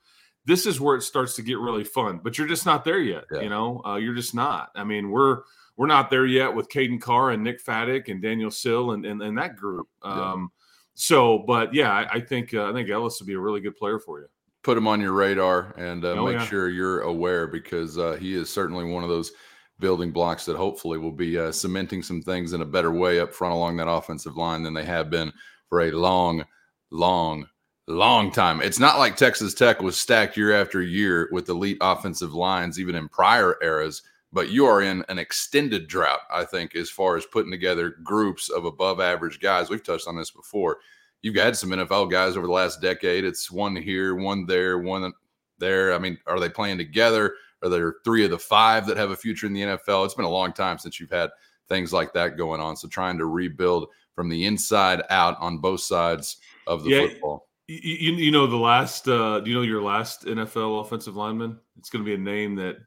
This 0.47 0.65
is 0.65 0.81
where 0.81 0.97
it 0.97 1.03
starts 1.03 1.37
to 1.37 1.43
get 1.43 1.59
really 1.59 1.85
fun 1.85 2.21
but 2.25 2.39
you're 2.39 2.47
just 2.47 2.65
not 2.65 2.83
there 2.85 3.01
yet 3.01 3.25
yeah. 3.31 3.41
you 3.43 3.51
know? 3.51 3.83
Uh, 3.85 3.97
you're 3.97 4.15
just 4.15 4.35
not. 4.35 4.71
I 4.75 4.85
mean 4.85 5.11
we're 5.11 5.43
we're 5.77 5.87
not 5.87 6.11
there 6.11 6.27
yet 6.27 6.55
with 6.55 6.69
Caden 6.69 7.01
Carr 7.01 7.31
and 7.31 7.43
Nick 7.43 7.65
Faddick 7.65 8.09
and 8.09 8.21
Daniel 8.21 8.51
Sill 8.51 8.93
and, 8.93 9.05
and, 9.07 9.23
and 9.23 9.39
that 9.39 9.57
group. 9.57 9.89
Um, 10.03 10.51
yeah. 10.53 10.61
So, 10.95 11.39
but 11.47 11.73
yeah, 11.73 11.91
I, 11.93 12.17
I 12.17 12.21
think 12.21 12.53
uh, 12.53 12.69
I 12.69 12.73
think 12.73 12.91
Ellis 12.91 13.21
would 13.21 13.27
be 13.27 13.35
a 13.35 13.41
really 13.41 13.61
good 13.61 13.77
player 13.77 13.99
for 13.99 14.21
you. 14.21 14.27
Put 14.63 14.77
him 14.77 14.87
on 14.87 15.01
your 15.01 15.13
radar 15.13 15.75
and 15.79 16.05
uh, 16.05 16.09
oh, 16.11 16.27
make 16.27 16.35
yeah. 16.35 16.47
sure 16.47 16.69
you're 16.69 17.01
aware 17.03 17.47
because 17.47 17.97
uh, 17.97 18.19
he 18.21 18.35
is 18.35 18.51
certainly 18.51 18.85
one 18.85 19.03
of 19.03 19.09
those 19.09 19.33
building 19.79 20.13
blocks 20.13 20.45
that 20.45 20.57
hopefully 20.57 20.99
will 20.99 21.11
be 21.11 21.39
uh, 21.39 21.51
cementing 21.51 22.03
some 22.03 22.21
things 22.21 22.53
in 22.53 22.61
a 22.61 22.67
better 22.67 22.93
way 22.93 23.19
up 23.19 23.33
front 23.33 23.55
along 23.55 23.79
that 23.79 23.89
offensive 23.89 24.37
line 24.37 24.63
than 24.63 24.75
they 24.75 24.85
have 24.85 25.09
been 25.09 25.33
for 25.69 25.81
a 25.81 25.91
long, 25.91 26.45
long, 26.91 27.47
long 27.89 28.31
time. 28.31 28.61
It's 28.61 28.79
not 28.79 28.99
like 28.99 29.17
Texas 29.17 29.55
Tech 29.55 29.81
was 29.81 29.97
stacked 29.97 30.37
year 30.37 30.53
after 30.53 30.83
year 30.83 31.29
with 31.33 31.49
elite 31.49 31.79
offensive 31.81 32.35
lines, 32.35 32.79
even 32.79 32.95
in 32.95 33.09
prior 33.09 33.57
eras 33.63 34.03
but 34.33 34.51
you 34.51 34.67
are 34.67 34.83
in 34.83 35.05
an 35.09 35.19
extended 35.19 35.89
drought, 35.89 36.21
I 36.33 36.45
think, 36.45 36.77
as 36.77 36.91
far 36.91 37.17
as 37.17 37.27
putting 37.27 37.51
together 37.51 37.97
groups 38.03 38.49
of 38.49 38.65
above 38.65 39.01
average 39.01 39.41
guys. 39.41 39.71
We've 39.71 39.85
touched 39.85 40.07
on 40.07 40.17
this 40.17 40.31
before. 40.31 40.79
You've 41.23 41.37
had 41.37 41.57
some 41.57 41.71
NFL 41.71 42.11
guys 42.11 42.37
over 42.37 42.47
the 42.47 42.53
last 42.53 42.81
decade. 42.81 43.25
It's 43.25 43.51
one 43.51 43.77
here, 43.77 44.15
one 44.15 44.47
there, 44.47 44.79
one 44.79 45.13
there. 45.59 45.93
I 45.93 45.99
mean, 45.99 46.19
are 46.27 46.41
they 46.41 46.49
playing 46.49 46.79
together? 46.79 47.35
Are 47.63 47.69
there 47.69 47.97
three 48.05 48.25
of 48.25 48.31
the 48.31 48.39
five 48.39 48.87
that 48.87 48.97
have 48.97 49.11
a 49.11 49.17
future 49.17 49.47
in 49.47 49.53
the 49.53 49.63
NFL? 49.63 50.05
It's 50.05 50.15
been 50.15 50.25
a 50.25 50.31
long 50.31 50.53
time 50.53 50.79
since 50.79 50.99
you've 50.99 51.11
had 51.11 51.31
things 51.69 51.93
like 51.93 52.13
that 52.15 52.37
going 52.37 52.61
on. 52.61 52.77
So 52.77 52.89
trying 52.89 53.19
to 53.19 53.27
rebuild 53.27 53.89
from 54.15 54.29
the 54.29 54.47
inside 54.47 55.03
out 55.11 55.37
on 55.41 55.59
both 55.59 55.81
sides 55.81 56.39
of 56.67 56.85
the 56.85 56.91
yeah, 56.91 57.07
football. 57.09 57.49
You, 57.69 58.15
you 58.15 58.31
know 58.31 58.47
the 58.47 58.57
last 58.57 59.07
uh, 59.07 59.43
you 59.45 59.55
know 59.55 59.63
your 59.63 59.83
last 59.83 60.25
NFL 60.25 60.81
offensive 60.81 61.17
lineman? 61.17 61.59
It's 61.79 61.89
going 61.89 62.05
to 62.05 62.09
be 62.09 62.15
a 62.15 62.19
name 62.19 62.57
that 62.57 62.79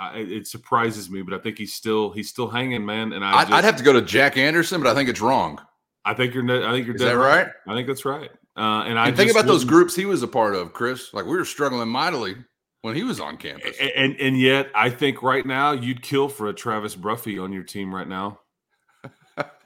I, 0.00 0.16
it 0.16 0.46
surprises 0.46 1.10
me, 1.10 1.20
but 1.20 1.34
I 1.34 1.38
think 1.38 1.58
he's 1.58 1.74
still 1.74 2.10
he's 2.10 2.30
still 2.30 2.48
hanging, 2.48 2.86
man. 2.86 3.12
And 3.12 3.22
I 3.22 3.40
I'd, 3.40 3.52
I'd, 3.52 3.64
have 3.64 3.76
to 3.76 3.84
go 3.84 3.92
to 3.92 4.00
Jack 4.00 4.38
Anderson, 4.38 4.82
but 4.82 4.90
I 4.90 4.94
think 4.94 5.10
it's 5.10 5.20
wrong. 5.20 5.60
I 6.06 6.14
think 6.14 6.32
you're. 6.32 6.44
I 6.44 6.72
think 6.72 6.86
you're. 6.86 6.96
Is 6.96 7.02
that 7.02 7.12
right? 7.12 7.46
right? 7.46 7.52
I 7.68 7.74
think 7.74 7.86
that's 7.86 8.06
right. 8.06 8.30
Uh, 8.56 8.84
and 8.84 8.98
I 8.98 9.08
and 9.08 9.16
think 9.16 9.30
about 9.30 9.44
those 9.44 9.64
groups 9.64 9.94
he 9.94 10.06
was 10.06 10.22
a 10.22 10.28
part 10.28 10.54
of, 10.54 10.72
Chris. 10.72 11.12
Like 11.12 11.26
we 11.26 11.36
were 11.36 11.44
struggling 11.44 11.88
mightily 11.88 12.34
when 12.80 12.96
he 12.96 13.02
was 13.02 13.20
on 13.20 13.36
campus. 13.36 13.76
And, 13.78 13.90
and, 13.90 14.20
and 14.20 14.40
yet, 14.40 14.70
I 14.74 14.88
think 14.88 15.22
right 15.22 15.44
now 15.44 15.72
you'd 15.72 16.02
kill 16.02 16.28
for 16.28 16.48
a 16.48 16.52
Travis 16.54 16.96
Bruffy 16.96 17.38
on 17.38 17.52
your 17.52 17.62
team 17.62 17.94
right 17.94 18.08
now. 18.08 18.40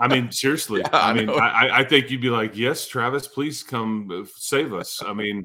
I 0.00 0.08
mean, 0.08 0.30
seriously. 0.32 0.80
yeah, 0.80 0.88
I, 0.92 1.10
I 1.10 1.12
mean, 1.12 1.30
I, 1.30 1.68
I, 1.72 1.84
think 1.84 2.10
you'd 2.10 2.20
be 2.20 2.30
like, 2.30 2.56
"Yes, 2.56 2.88
Travis, 2.88 3.28
please 3.28 3.62
come 3.62 4.10
uh, 4.10 4.28
save 4.36 4.74
us." 4.74 5.00
I 5.04 5.12
mean, 5.12 5.44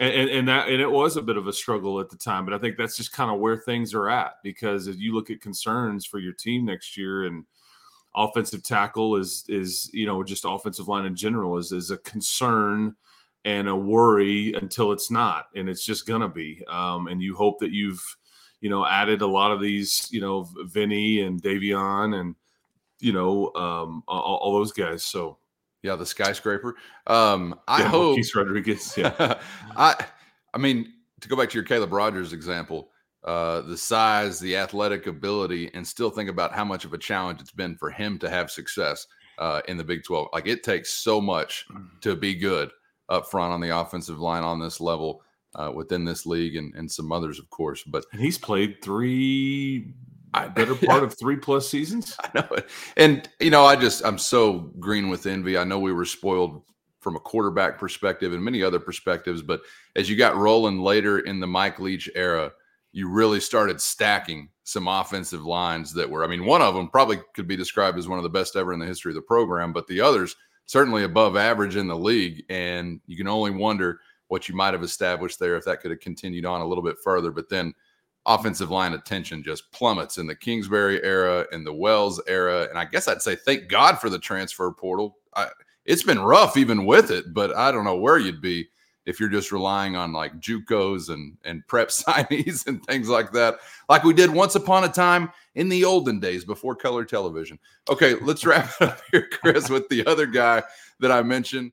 and, 0.00 0.30
and, 0.30 0.48
that 0.48 0.68
and 0.68 0.80
it 0.80 0.90
was 0.90 1.16
a 1.16 1.22
bit 1.22 1.36
of 1.36 1.46
a 1.46 1.52
struggle 1.52 2.00
at 2.00 2.08
the 2.08 2.16
time, 2.16 2.44
but 2.44 2.54
I 2.54 2.58
think 2.58 2.76
that's 2.76 2.96
just 2.96 3.12
kind 3.12 3.30
of 3.30 3.38
where 3.38 3.56
things 3.56 3.94
are 3.94 4.08
at 4.08 4.34
because 4.42 4.86
if 4.86 4.98
you 4.98 5.14
look 5.14 5.30
at 5.30 5.40
concerns 5.40 6.06
for 6.06 6.18
your 6.18 6.32
team 6.32 6.64
next 6.64 6.96
year 6.96 7.24
and 7.24 7.44
offensive 8.16 8.62
tackle 8.64 9.14
is 9.16 9.44
is 9.48 9.88
you 9.92 10.04
know 10.04 10.24
just 10.24 10.44
offensive 10.44 10.88
line 10.88 11.06
in 11.06 11.14
general 11.14 11.58
is 11.58 11.70
is 11.70 11.92
a 11.92 11.98
concern 11.98 12.96
and 13.44 13.68
a 13.68 13.76
worry 13.76 14.52
until 14.54 14.92
it's 14.92 15.10
not, 15.10 15.46
and 15.54 15.68
it's 15.68 15.84
just 15.84 16.06
gonna 16.06 16.28
be. 16.28 16.64
Um, 16.68 17.06
and 17.06 17.22
you 17.22 17.36
hope 17.36 17.60
that 17.60 17.70
you've 17.70 18.04
you 18.60 18.68
know 18.68 18.84
added 18.84 19.22
a 19.22 19.26
lot 19.26 19.52
of 19.52 19.60
these 19.60 20.08
you 20.10 20.20
know 20.20 20.48
Vinny 20.64 21.20
and 21.20 21.40
Davion 21.40 22.20
and 22.20 22.34
you 23.00 23.12
know, 23.12 23.52
um, 23.54 24.02
all, 24.06 24.36
all, 24.36 24.52
those 24.52 24.72
guys. 24.72 25.02
So 25.02 25.38
yeah, 25.82 25.96
the 25.96 26.06
skyscraper. 26.06 26.76
Um, 27.06 27.58
I 27.66 27.80
yeah, 27.80 27.88
hope 27.88 28.16
Keith 28.16 28.34
Rodriguez. 28.34 28.94
Yeah, 28.96 29.40
I, 29.76 30.04
I 30.54 30.58
mean, 30.58 30.92
to 31.20 31.28
go 31.28 31.36
back 31.36 31.50
to 31.50 31.54
your 31.54 31.64
Caleb 31.64 31.92
Rogers 31.92 32.32
example, 32.32 32.90
uh, 33.24 33.62
the 33.62 33.76
size, 33.76 34.40
the 34.40 34.56
athletic 34.56 35.06
ability, 35.06 35.70
and 35.74 35.86
still 35.86 36.10
think 36.10 36.30
about 36.30 36.52
how 36.52 36.64
much 36.64 36.84
of 36.84 36.92
a 36.92 36.98
challenge 36.98 37.40
it's 37.40 37.50
been 37.50 37.76
for 37.76 37.90
him 37.90 38.18
to 38.18 38.30
have 38.30 38.50
success 38.50 39.06
uh, 39.38 39.60
in 39.68 39.76
the 39.76 39.84
Big 39.84 40.04
12. 40.04 40.28
Like 40.32 40.46
it 40.46 40.62
takes 40.62 40.90
so 40.90 41.20
much 41.20 41.66
mm. 41.72 41.88
to 42.02 42.16
be 42.16 42.34
good 42.34 42.70
up 43.08 43.30
front 43.30 43.52
on 43.52 43.60
the 43.60 43.76
offensive 43.76 44.20
line 44.20 44.44
on 44.44 44.60
this 44.60 44.80
level 44.80 45.22
uh, 45.54 45.72
within 45.74 46.04
this 46.04 46.26
league 46.26 46.56
and, 46.56 46.74
and 46.74 46.90
some 46.90 47.10
others, 47.10 47.38
of 47.38 47.50
course. 47.50 47.82
But 47.82 48.04
and 48.12 48.20
he's 48.20 48.38
played 48.38 48.82
three 48.82 49.94
I, 50.32 50.48
better 50.48 50.74
part 50.74 51.02
of 51.02 51.18
three 51.18 51.36
plus 51.36 51.68
seasons. 51.68 52.16
I 52.24 52.30
know 52.34 52.48
it. 52.52 52.68
And, 52.96 53.28
you 53.40 53.50
know, 53.50 53.64
I 53.64 53.76
just, 53.76 54.04
I'm 54.04 54.18
so 54.18 54.70
green 54.78 55.08
with 55.08 55.26
envy. 55.26 55.58
I 55.58 55.64
know 55.64 55.78
we 55.78 55.92
were 55.92 56.04
spoiled 56.04 56.62
from 57.00 57.16
a 57.16 57.20
quarterback 57.20 57.78
perspective 57.78 58.32
and 58.32 58.44
many 58.44 58.62
other 58.62 58.78
perspectives, 58.78 59.42
but 59.42 59.62
as 59.96 60.08
you 60.08 60.16
got 60.16 60.36
rolling 60.36 60.78
later 60.78 61.20
in 61.20 61.40
the 61.40 61.46
Mike 61.46 61.80
Leach 61.80 62.08
era, 62.14 62.52
you 62.92 63.08
really 63.08 63.40
started 63.40 63.80
stacking 63.80 64.48
some 64.64 64.86
offensive 64.86 65.44
lines 65.44 65.92
that 65.94 66.08
were, 66.08 66.24
I 66.24 66.26
mean, 66.26 66.44
one 66.44 66.62
of 66.62 66.74
them 66.74 66.88
probably 66.88 67.20
could 67.34 67.48
be 67.48 67.56
described 67.56 67.98
as 67.98 68.08
one 68.08 68.18
of 68.18 68.22
the 68.22 68.28
best 68.28 68.56
ever 68.56 68.72
in 68.72 68.78
the 68.78 68.86
history 68.86 69.10
of 69.10 69.16
the 69.16 69.22
program, 69.22 69.72
but 69.72 69.86
the 69.86 70.00
others 70.00 70.36
certainly 70.66 71.02
above 71.02 71.36
average 71.36 71.74
in 71.74 71.88
the 71.88 71.96
league. 71.96 72.44
And 72.48 73.00
you 73.06 73.16
can 73.16 73.26
only 73.26 73.50
wonder 73.50 74.00
what 74.28 74.48
you 74.48 74.54
might 74.54 74.74
have 74.74 74.84
established 74.84 75.40
there 75.40 75.56
if 75.56 75.64
that 75.64 75.80
could 75.80 75.90
have 75.90 75.98
continued 75.98 76.46
on 76.46 76.60
a 76.60 76.66
little 76.66 76.84
bit 76.84 76.96
further. 77.02 77.32
But 77.32 77.48
then, 77.48 77.74
offensive 78.34 78.70
line 78.70 78.92
attention 78.92 79.42
just 79.42 79.70
plummets 79.72 80.18
in 80.18 80.26
the 80.26 80.34
Kingsbury 80.34 81.02
era 81.02 81.46
and 81.52 81.66
the 81.66 81.72
Wells 81.72 82.20
era. 82.26 82.66
And 82.68 82.78
I 82.78 82.84
guess 82.84 83.08
I'd 83.08 83.22
say 83.22 83.34
thank 83.34 83.68
God 83.68 83.98
for 83.98 84.08
the 84.08 84.18
transfer 84.18 84.70
portal. 84.72 85.16
I, 85.34 85.48
it's 85.84 86.02
been 86.02 86.20
rough 86.20 86.56
even 86.56 86.84
with 86.84 87.10
it, 87.10 87.34
but 87.34 87.56
I 87.56 87.72
don't 87.72 87.84
know 87.84 87.96
where 87.96 88.18
you'd 88.18 88.40
be 88.40 88.68
if 89.06 89.18
you're 89.18 89.28
just 89.28 89.50
relying 89.50 89.96
on 89.96 90.12
like 90.12 90.40
JUCOs 90.40 91.08
and 91.08 91.36
and 91.44 91.66
prep 91.66 91.88
signees 91.90 92.66
and 92.66 92.84
things 92.84 93.08
like 93.08 93.32
that, 93.32 93.58
like 93.88 94.04
we 94.04 94.14
did 94.14 94.30
once 94.30 94.54
upon 94.54 94.84
a 94.84 94.88
time 94.88 95.32
in 95.54 95.68
the 95.68 95.84
olden 95.84 96.20
days 96.20 96.44
before 96.44 96.76
color 96.76 97.04
television. 97.04 97.58
Okay, 97.88 98.14
let's 98.14 98.46
wrap 98.46 98.70
it 98.80 98.88
up 98.88 99.00
here, 99.10 99.28
Chris, 99.32 99.68
with 99.68 99.88
the 99.88 100.06
other 100.06 100.26
guy 100.26 100.62
that 101.00 101.10
I 101.10 101.22
mentioned. 101.22 101.72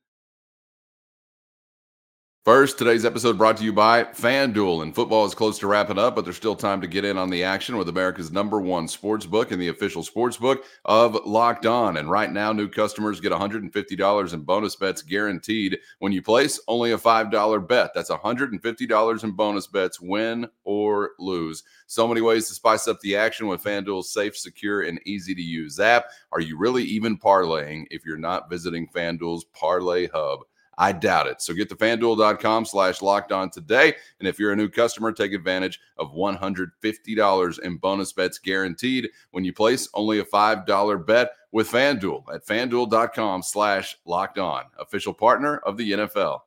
First, 2.47 2.77
today's 2.77 3.03
episode 3.03 3.37
brought 3.37 3.57
to 3.57 3.65
you 3.65 3.73
by 3.73 4.05
FanDuel. 4.05 4.81
And 4.81 4.95
football 4.95 5.25
is 5.25 5.35
close 5.35 5.59
to 5.59 5.67
wrapping 5.67 5.99
up, 5.99 6.15
but 6.15 6.23
there's 6.23 6.37
still 6.37 6.55
time 6.55 6.79
to 6.79 6.87
get 6.87 7.03
in 7.03 7.17
on 7.17 7.29
the 7.29 7.43
action 7.43 7.75
with 7.75 7.89
America's 7.89 8.31
number 8.31 8.61
one 8.61 8.87
sports 8.87 9.25
book 9.25 9.51
and 9.51 9.61
the 9.61 9.67
official 9.67 10.01
sports 10.01 10.37
book 10.37 10.63
of 10.85 11.25
Locked 11.25 11.65
On. 11.65 11.97
And 11.97 12.09
right 12.09 12.31
now, 12.31 12.53
new 12.53 12.69
customers 12.69 13.19
get 13.19 13.33
$150 13.33 14.33
in 14.33 14.41
bonus 14.43 14.77
bets 14.77 15.01
guaranteed 15.01 15.77
when 15.99 16.13
you 16.13 16.21
place 16.21 16.57
only 16.69 16.93
a 16.93 16.97
$5 16.97 17.67
bet. 17.67 17.91
That's 17.93 18.11
$150 18.11 19.23
in 19.25 19.31
bonus 19.31 19.67
bets, 19.67 19.99
win 19.99 20.47
or 20.63 21.15
lose. 21.19 21.63
So 21.87 22.07
many 22.07 22.21
ways 22.21 22.47
to 22.47 22.53
spice 22.53 22.87
up 22.87 23.01
the 23.01 23.17
action 23.17 23.47
with 23.47 23.61
FanDuel's 23.61 24.13
safe, 24.13 24.37
secure, 24.37 24.83
and 24.83 25.01
easy 25.05 25.35
to 25.35 25.41
use 25.41 25.81
app. 25.81 26.05
Are 26.31 26.39
you 26.39 26.57
really 26.57 26.85
even 26.85 27.17
parlaying 27.17 27.87
if 27.91 28.05
you're 28.05 28.15
not 28.15 28.49
visiting 28.49 28.87
FanDuel's 28.87 29.43
Parlay 29.51 30.07
Hub? 30.07 30.45
I 30.77 30.91
doubt 30.91 31.27
it. 31.27 31.41
So 31.41 31.53
get 31.53 31.69
to 31.69 31.75
fanduel.com 31.75 32.65
slash 32.65 33.01
locked 33.01 33.31
on 33.31 33.49
today. 33.49 33.95
And 34.19 34.27
if 34.27 34.37
you're 34.37 34.51
a 34.51 34.55
new 34.55 34.69
customer, 34.69 35.11
take 35.11 35.33
advantage 35.33 35.79
of 35.97 36.13
$150 36.13 37.59
in 37.59 37.77
bonus 37.77 38.13
bets 38.13 38.37
guaranteed 38.37 39.09
when 39.31 39.43
you 39.43 39.53
place 39.53 39.89
only 39.95 40.19
a 40.19 40.23
$5 40.23 41.05
bet 41.05 41.31
with 41.51 41.71
FanDuel 41.71 42.23
at 42.33 42.45
fanduel.com 42.45 43.41
slash 43.41 43.97
locked 44.05 44.37
on, 44.37 44.65
official 44.77 45.13
partner 45.13 45.57
of 45.57 45.77
the 45.77 45.91
NFL. 45.91 46.41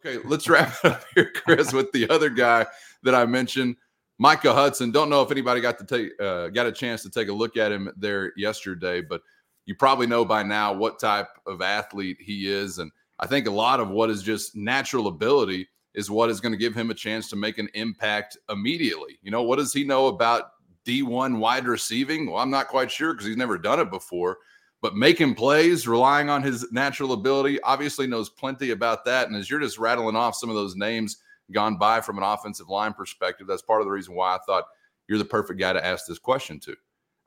Okay, 0.00 0.18
let's 0.24 0.48
wrap 0.48 0.74
it 0.84 0.92
up 0.92 1.04
here, 1.14 1.32
Chris, 1.34 1.72
with 1.72 1.92
the 1.92 2.08
other 2.08 2.30
guy 2.30 2.64
that 3.02 3.14
I 3.14 3.26
mentioned. 3.26 3.76
Micah 4.18 4.52
Hudson. 4.52 4.90
Don't 4.90 5.10
know 5.10 5.22
if 5.22 5.30
anybody 5.30 5.60
got 5.60 5.78
to 5.78 5.84
take 5.84 6.20
uh, 6.20 6.48
got 6.48 6.66
a 6.66 6.72
chance 6.72 7.02
to 7.02 7.10
take 7.10 7.28
a 7.28 7.32
look 7.32 7.56
at 7.56 7.70
him 7.70 7.90
there 7.96 8.32
yesterday, 8.36 9.00
but 9.00 9.22
you 9.68 9.74
probably 9.74 10.06
know 10.06 10.24
by 10.24 10.42
now 10.42 10.72
what 10.72 10.98
type 10.98 11.28
of 11.46 11.60
athlete 11.60 12.16
he 12.18 12.48
is. 12.48 12.78
And 12.78 12.90
I 13.18 13.26
think 13.26 13.46
a 13.46 13.50
lot 13.50 13.80
of 13.80 13.90
what 13.90 14.08
is 14.08 14.22
just 14.22 14.56
natural 14.56 15.08
ability 15.08 15.68
is 15.92 16.10
what 16.10 16.30
is 16.30 16.40
going 16.40 16.52
to 16.52 16.58
give 16.58 16.74
him 16.74 16.90
a 16.90 16.94
chance 16.94 17.28
to 17.28 17.36
make 17.36 17.58
an 17.58 17.68
impact 17.74 18.38
immediately. 18.48 19.18
You 19.20 19.30
know, 19.30 19.42
what 19.42 19.56
does 19.56 19.74
he 19.74 19.84
know 19.84 20.06
about 20.06 20.52
D1 20.86 21.38
wide 21.38 21.66
receiving? 21.66 22.30
Well, 22.30 22.38
I'm 22.38 22.48
not 22.48 22.68
quite 22.68 22.90
sure 22.90 23.12
because 23.12 23.26
he's 23.26 23.36
never 23.36 23.58
done 23.58 23.78
it 23.78 23.90
before. 23.90 24.38
But 24.80 24.96
making 24.96 25.34
plays, 25.34 25.86
relying 25.86 26.30
on 26.30 26.42
his 26.42 26.72
natural 26.72 27.12
ability, 27.12 27.60
obviously 27.60 28.06
knows 28.06 28.30
plenty 28.30 28.70
about 28.70 29.04
that. 29.04 29.28
And 29.28 29.36
as 29.36 29.50
you're 29.50 29.60
just 29.60 29.78
rattling 29.78 30.16
off 30.16 30.34
some 30.34 30.48
of 30.48 30.56
those 30.56 30.76
names 30.76 31.18
gone 31.52 31.76
by 31.76 32.00
from 32.00 32.16
an 32.16 32.24
offensive 32.24 32.70
line 32.70 32.94
perspective, 32.94 33.46
that's 33.46 33.60
part 33.60 33.82
of 33.82 33.86
the 33.86 33.92
reason 33.92 34.14
why 34.14 34.34
I 34.34 34.38
thought 34.46 34.64
you're 35.08 35.18
the 35.18 35.26
perfect 35.26 35.60
guy 35.60 35.74
to 35.74 35.84
ask 35.84 36.06
this 36.06 36.18
question 36.18 36.58
to. 36.60 36.74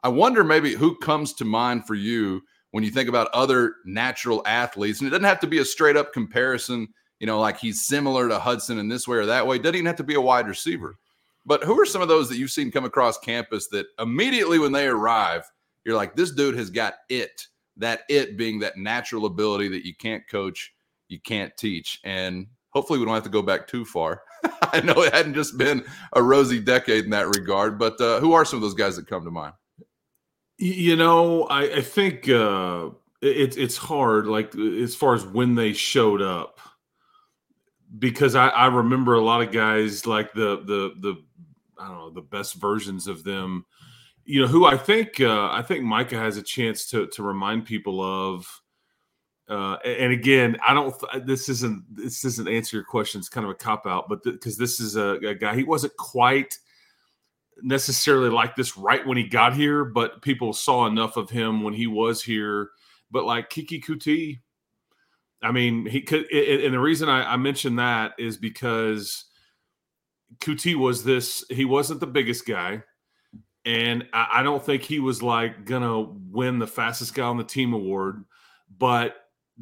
I 0.04 0.10
wonder 0.10 0.44
maybe 0.44 0.74
who 0.74 0.98
comes 0.98 1.34
to 1.34 1.46
mind 1.46 1.86
for 1.86 1.96
you 1.96 2.42
when 2.72 2.84
you 2.84 2.90
think 2.90 3.10
about 3.10 3.30
other 3.34 3.76
natural 3.86 4.42
athletes. 4.46 5.00
And 5.00 5.08
it 5.08 5.12
doesn't 5.12 5.26
have 5.26 5.40
to 5.42 5.48
be 5.48 5.60
a 5.60 5.66
straight 5.66 5.98
up 5.98 6.14
comparison, 6.14 6.88
you 7.20 7.28
know, 7.28 7.40
like 7.40 7.60
he's 7.60 7.86
similar 7.86 8.28
to 8.28 8.40
Hudson 8.40 8.80
in 8.80 8.90
this 8.90 9.08
way 9.08 9.18
or 9.18 9.26
that 9.28 9.46
way. 9.46 9.58
It 9.58 9.64
doesn't 9.64 9.76
even 9.76 9.86
have 9.86 9.98
to 9.98 10.04
be 10.04 10.16
a 10.16 10.22
wide 10.22 10.48
receiver. 10.48 10.96
But 11.46 11.64
who 11.64 11.80
are 11.80 11.86
some 11.86 12.02
of 12.02 12.08
those 12.08 12.30
that 12.30 12.38
you've 12.38 12.52
seen 12.52 12.72
come 12.72 12.86
across 12.86 13.18
campus 13.18 13.68
that 13.70 13.88
immediately 14.00 14.60
when 14.60 14.72
they 14.72 14.88
arrive, 14.88 15.44
you're 15.86 15.96
like, 15.96 16.16
this 16.16 16.32
dude 16.32 16.58
has 16.58 16.70
got 16.70 16.96
it. 17.10 17.48
That 17.78 18.02
it 18.10 18.38
being 18.38 18.60
that 18.60 18.78
natural 18.78 19.26
ability 19.26 19.70
that 19.70 19.86
you 19.86 19.96
can't 19.96 20.28
coach, 20.30 20.74
you 21.08 21.20
can't 21.20 21.56
teach. 21.58 22.00
And 22.04 22.48
hopefully 22.70 23.00
we 23.00 23.06
don't 23.06 23.14
have 23.14 23.24
to 23.24 23.30
go 23.30 23.42
back 23.42 23.68
too 23.68 23.86
far. 23.86 24.22
I 24.74 24.82
know 24.82 25.02
it 25.02 25.14
hadn't 25.14 25.34
just 25.34 25.58
been 25.58 25.84
a 26.14 26.22
rosy 26.22 26.60
decade 26.60 27.06
in 27.06 27.10
that 27.12 27.28
regard, 27.28 27.80
but 27.80 28.00
uh, 28.00 28.20
who 28.20 28.34
are 28.34 28.46
some 28.46 28.58
of 28.58 28.62
those 28.62 28.74
guys 28.74 28.96
that 28.98 29.08
come 29.08 29.24
to 29.24 29.32
mind? 29.32 29.54
You 30.62 30.96
know, 30.96 31.46
I, 31.46 31.78
I 31.78 31.82
think 31.82 32.30
uh, 32.30 32.90
it's 33.20 33.58
it's 33.58 33.78
hard, 33.78 34.28
like 34.28 34.56
as 34.56 34.94
far 34.94 35.16
as 35.16 35.26
when 35.26 35.56
they 35.56 35.74
showed 35.74 36.22
up, 36.22 36.60
because 37.98 38.36
I, 38.36 38.50
I 38.50 38.68
remember 38.68 39.16
a 39.16 39.24
lot 39.24 39.42
of 39.42 39.52
guys 39.52 40.06
like 40.06 40.34
the 40.34 40.58
the 40.58 40.94
the 41.00 41.24
I 41.80 41.88
don't 41.88 41.98
know 41.98 42.10
the 42.12 42.22
best 42.22 42.62
versions 42.62 43.08
of 43.08 43.24
them, 43.24 43.66
you 44.24 44.40
know, 44.40 44.46
who 44.48 44.68
I 44.68 44.78
think 44.78 45.20
uh, 45.20 45.50
I 45.52 45.64
think 45.64 45.84
Micah 45.84 46.20
has 46.20 46.38
a 46.38 46.44
chance 46.44 46.86
to 46.92 47.08
to 47.08 47.24
remind 47.24 47.66
people 47.66 48.00
of. 48.00 48.46
Uh, 49.50 49.78
and 49.84 50.14
again, 50.14 50.58
I 50.66 50.76
don't. 50.76 50.94
This 51.26 51.50
isn't. 51.50 51.84
This 51.90 52.22
doesn't 52.22 52.48
answer 52.48 52.78
your 52.78 52.86
question. 52.86 53.18
It's 53.18 53.30
kind 53.30 53.46
of 53.46 53.50
a 53.50 53.56
cop 53.56 53.88
out, 53.88 54.08
but 54.08 54.24
because 54.24 54.58
th- 54.58 54.70
this 54.70 54.80
is 54.80 54.96
a, 54.96 55.16
a, 55.28 55.34
guy, 55.34 55.56
he 55.56 55.64
wasn't 55.64 55.98
quite 55.98 56.56
necessarily 57.62 58.30
like 58.30 58.56
this 58.56 58.78
right 58.78 59.06
when 59.06 59.18
he 59.18 59.28
got 59.28 59.54
here, 59.54 59.86
but 59.86 60.22
people 60.22 60.54
saw 60.54 60.88
enough 60.88 61.18
of 61.18 61.30
him 61.30 61.64
when 61.64 61.74
he 61.74 61.88
was 61.88 62.24
here. 62.24 62.70
But 63.12 63.26
like 63.26 63.50
Keke 63.50 63.84
Coutee, 63.84 64.40
I 65.44 65.52
mean, 65.52 65.86
he 65.86 66.02
could, 66.02 66.32
and 66.32 66.74
the 66.74 66.80
reason 66.80 67.10
I, 67.10 67.34
I 67.34 67.38
mentioned 67.38 67.80
that 67.80 68.14
is 68.20 68.38
because 68.38 69.26
Coutee 70.40 70.76
was 70.76 71.04
this. 71.04 71.44
He 71.50 71.66
wasn't 71.66 72.00
the 72.00 72.08
biggest 72.08 72.46
guy, 72.46 72.84
and 73.66 74.06
I, 74.14 74.28
I 74.36 74.44
don't 74.44 74.64
think 74.64 74.84
he 74.84 75.00
was 75.00 75.24
like 75.24 75.66
gonna 75.66 76.02
win 76.02 76.60
the 76.60 76.68
fastest 76.68 77.16
guy 77.16 77.24
on 77.24 77.38
the 77.38 77.44
team 77.44 77.74
award. 77.74 78.24
But 78.78 79.16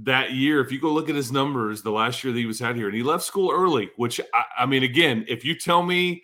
that 0.04 0.34
year, 0.34 0.62
if 0.62 0.72
you 0.72 0.80
go 0.80 0.92
look 0.92 1.10
at 1.10 1.16
his 1.16 1.32
numbers, 1.32 1.82
the 1.82 1.92
last 1.92 2.24
year 2.24 2.34
that 2.34 2.40
he 2.40 2.46
was 2.46 2.62
out 2.62 2.76
here, 2.76 2.88
and 2.88 2.96
he 2.96 3.04
left 3.04 3.24
school 3.24 3.52
early, 3.52 3.90
which 3.96 4.20
I, 4.34 4.44
I 4.60 4.66
mean, 4.66 4.84
again, 4.84 5.26
if 5.28 5.44
you 5.46 5.56
tell 5.56 5.82
me 5.82 6.24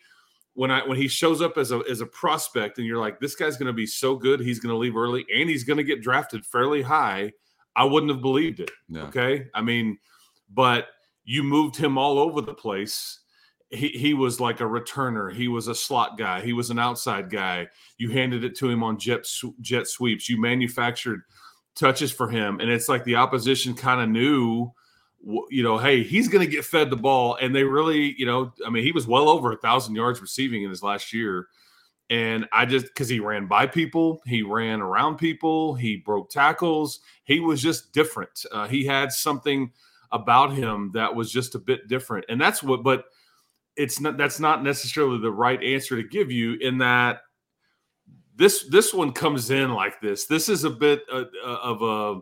when 0.55 0.71
I 0.71 0.85
when 0.87 0.97
he 0.97 1.07
shows 1.07 1.41
up 1.41 1.57
as 1.57 1.71
a 1.71 1.81
as 1.89 2.01
a 2.01 2.05
prospect 2.05 2.77
and 2.77 2.87
you're 2.87 2.99
like, 2.99 3.19
this 3.19 3.35
guy's 3.35 3.57
going 3.57 3.67
to 3.67 3.73
be 3.73 3.85
so 3.85 4.15
good, 4.15 4.39
he's 4.39 4.59
going 4.59 4.73
to 4.73 4.77
leave 4.77 4.95
early 4.95 5.25
and 5.33 5.49
he's 5.49 5.63
going 5.63 5.77
to 5.77 5.83
get 5.83 6.01
drafted 6.01 6.45
fairly 6.45 6.81
high, 6.81 7.33
I 7.75 7.83
wouldn't 7.83 8.11
have 8.11 8.21
believed 8.21 8.61
it. 8.61 8.71
Okay, 8.95 9.47
I 9.53 9.61
mean, 9.61 9.97
but 10.49 10.87
you 11.25 11.43
moved 11.43 11.75
him 11.75 11.97
all 11.97 12.17
over 12.17 12.41
the 12.41 12.53
place. 12.53 13.19
He 13.69 13.89
he 13.89 14.13
was 14.13 14.39
like 14.39 14.61
a 14.61 14.65
returner. 14.65 15.33
He 15.33 15.49
was 15.49 15.67
a 15.67 15.75
slot 15.75 16.17
guy. 16.17 16.41
He 16.41 16.53
was 16.53 16.69
an 16.69 16.79
outside 16.79 17.29
guy. 17.29 17.67
You 17.97 18.11
handed 18.11 18.43
it 18.45 18.55
to 18.57 18.69
him 18.69 18.81
on 18.81 18.97
jet 18.97 19.27
jet 19.59 19.87
sweeps. 19.87 20.29
You 20.29 20.39
manufactured 20.39 21.21
touches 21.75 22.13
for 22.13 22.29
him, 22.29 22.61
and 22.61 22.69
it's 22.69 22.87
like 22.87 23.03
the 23.03 23.15
opposition 23.15 23.73
kind 23.73 23.99
of 23.99 24.07
knew 24.07 24.71
you 25.49 25.63
know, 25.63 25.77
hey, 25.77 26.03
he's 26.03 26.27
going 26.27 26.45
to 26.45 26.51
get 26.51 26.63
fed 26.63 26.89
the 26.89 26.95
ball. 26.95 27.37
And 27.41 27.55
they 27.55 27.63
really, 27.63 28.13
you 28.17 28.25
know, 28.25 28.53
I 28.65 28.69
mean, 28.69 28.83
he 28.83 28.91
was 28.91 29.07
well 29.07 29.27
over 29.27 29.51
a 29.51 29.57
thousand 29.57 29.95
yards 29.95 30.21
receiving 30.21 30.63
in 30.63 30.69
his 30.69 30.83
last 30.83 31.13
year. 31.13 31.47
And 32.11 32.45
I 32.53 32.67
just, 32.67 32.85
because 32.85 33.09
he 33.09 33.19
ran 33.19 33.47
by 33.47 33.65
people, 33.65 34.21
he 34.27 34.43
ran 34.43 34.81
around 34.81 35.17
people, 35.17 35.73
he 35.73 35.95
broke 35.95 36.29
tackles, 36.29 36.99
he 37.23 37.39
was 37.39 37.59
just 37.59 37.91
different. 37.93 38.45
Uh, 38.51 38.67
he 38.67 38.85
had 38.85 39.11
something 39.11 39.71
about 40.11 40.53
him 40.53 40.91
that 40.93 41.15
was 41.15 41.31
just 41.31 41.55
a 41.55 41.59
bit 41.59 41.87
different. 41.87 42.25
And 42.29 42.39
that's 42.39 42.61
what, 42.61 42.83
but 42.83 43.05
it's 43.75 43.99
not, 43.99 44.17
that's 44.17 44.39
not 44.39 44.63
necessarily 44.63 45.19
the 45.19 45.31
right 45.31 45.61
answer 45.63 45.99
to 45.99 46.07
give 46.07 46.31
you 46.31 46.53
in 46.61 46.77
that 46.77 47.21
this, 48.35 48.67
this 48.69 48.93
one 48.93 49.11
comes 49.11 49.49
in 49.49 49.73
like 49.73 49.99
this. 49.99 50.25
This 50.25 50.49
is 50.49 50.63
a 50.63 50.69
bit 50.69 51.01
uh, 51.11 51.23
uh, 51.43 51.57
of 51.63 51.81
a, 51.81 52.21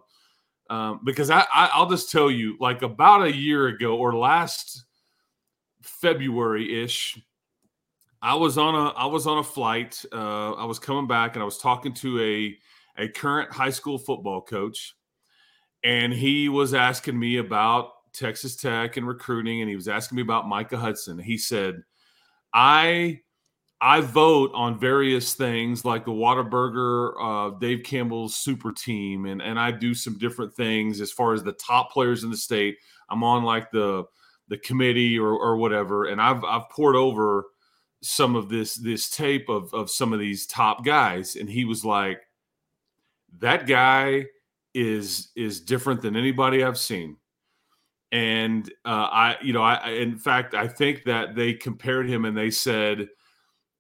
um, 0.74 1.02
because 1.04 1.30
I, 1.30 1.46
I 1.54 1.80
will 1.80 1.90
just 1.90 2.10
tell 2.10 2.32
you, 2.32 2.58
like 2.60 2.82
about 2.82 3.22
a 3.22 3.36
year 3.36 3.68
ago 3.68 3.96
or 3.96 4.16
last 4.16 4.86
February 5.84 6.84
ish, 6.84 7.20
I 8.24 8.34
was 8.34 8.58
on 8.58 8.74
a 8.74 8.88
I 8.98 9.06
was 9.06 9.28
on 9.28 9.38
a 9.38 9.44
flight. 9.44 10.04
Uh, 10.12 10.54
I 10.54 10.66
was 10.66 10.80
coming 10.80 11.06
back 11.06 11.36
and 11.36 11.44
I 11.44 11.46
was 11.46 11.60
talking 11.60 11.94
to 11.96 12.20
a 12.20 12.58
a 13.04 13.08
current 13.08 13.52
high 13.52 13.70
school 13.70 14.00
football 14.00 14.42
coach, 14.42 14.96
and 15.84 16.12
he 16.12 16.50
was 16.50 16.74
asking 16.74 17.20
me 17.20 17.38
about 17.38 17.92
Texas 18.12 18.56
Tech 18.56 18.98
and 18.98 19.08
recruiting, 19.08 19.62
and 19.62 19.70
he 19.70 19.76
was 19.76 19.88
asking 19.88 20.16
me 20.16 20.24
about 20.24 20.50
Micah 20.50 20.78
Hudson. 20.78 21.20
He 21.20 21.38
said, 21.38 21.84
"I 22.52 23.20
I 23.86 24.00
vote 24.00 24.52
on 24.54 24.80
various 24.80 25.34
things 25.34 25.84
like 25.84 26.06
the 26.06 26.12
Whataburger, 26.12 27.16
uh, 27.20 27.60
Dave 27.60 27.84
Campbell's 27.84 28.34
super 28.34 28.72
team, 28.72 29.26
and 29.26 29.42
and 29.42 29.60
I 29.60 29.72
do 29.72 29.94
some 29.94 30.18
different 30.18 30.56
things 30.56 31.02
as 31.02 31.12
far 31.12 31.34
as 31.34 31.44
the 31.44 31.52
top 31.52 31.92
players 31.92 32.24
in 32.24 32.30
the 32.30 32.38
state. 32.38 32.78
I'm 33.10 33.26
on 33.26 33.44
like 33.44 33.72
the 33.72 34.06
the 34.48 34.58
committee 34.58 35.20
or 35.20 35.34
or 35.34 35.58
whatever, 35.58 36.06
and 36.06 36.22
I've 36.22 36.46
I've 36.46 36.70
poured 36.70 36.96
over 36.96 37.48
some 38.02 38.38
of 38.38 38.48
this 38.48 38.76
this 38.76 39.10
tape 39.10 39.50
of 39.50 39.74
of 39.74 39.90
some 39.90 40.14
of 40.14 40.20
these 40.20 40.48
top 40.48 40.86
guys, 40.86 41.36
and 41.36 41.50
he 41.50 41.66
was 41.66 41.84
like, 41.84 42.22
that 43.40 43.68
guy 43.68 44.28
is 44.74 45.32
is 45.36 45.60
different 45.60 46.02
than 46.02 46.16
anybody 46.16 46.64
I've 46.64 46.80
seen. 46.80 47.18
And 48.14 48.72
uh, 48.86 49.10
I, 49.12 49.38
you 49.42 49.52
know, 49.52 49.64
I 49.64 49.90
in 49.90 50.18
fact 50.18 50.54
I 50.54 50.70
think 50.70 51.04
that 51.04 51.36
they 51.36 51.54
compared 51.54 52.08
him 52.08 52.24
and 52.24 52.38
they 52.38 52.50
said 52.50 53.10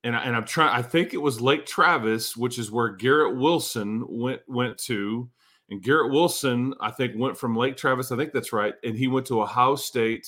and, 0.03 0.15
I, 0.15 0.23
and 0.23 0.35
I'm 0.35 0.45
trying. 0.45 0.69
I 0.69 0.81
think 0.81 1.13
it 1.13 1.21
was 1.21 1.41
Lake 1.41 1.65
Travis, 1.65 2.35
which 2.35 2.59
is 2.59 2.71
where 2.71 2.89
Garrett 2.89 3.35
Wilson 3.37 4.05
went 4.07 4.41
went 4.47 4.77
to, 4.79 5.29
and 5.69 5.81
Garrett 5.81 6.11
Wilson, 6.11 6.73
I 6.81 6.91
think, 6.91 7.13
went 7.15 7.37
from 7.37 7.55
Lake 7.55 7.77
Travis. 7.77 8.11
I 8.11 8.17
think 8.17 8.33
that's 8.33 8.53
right, 8.53 8.73
and 8.83 8.97
he 8.97 9.07
went 9.07 9.25
to 9.27 9.41
Ohio 9.41 9.75
State, 9.75 10.27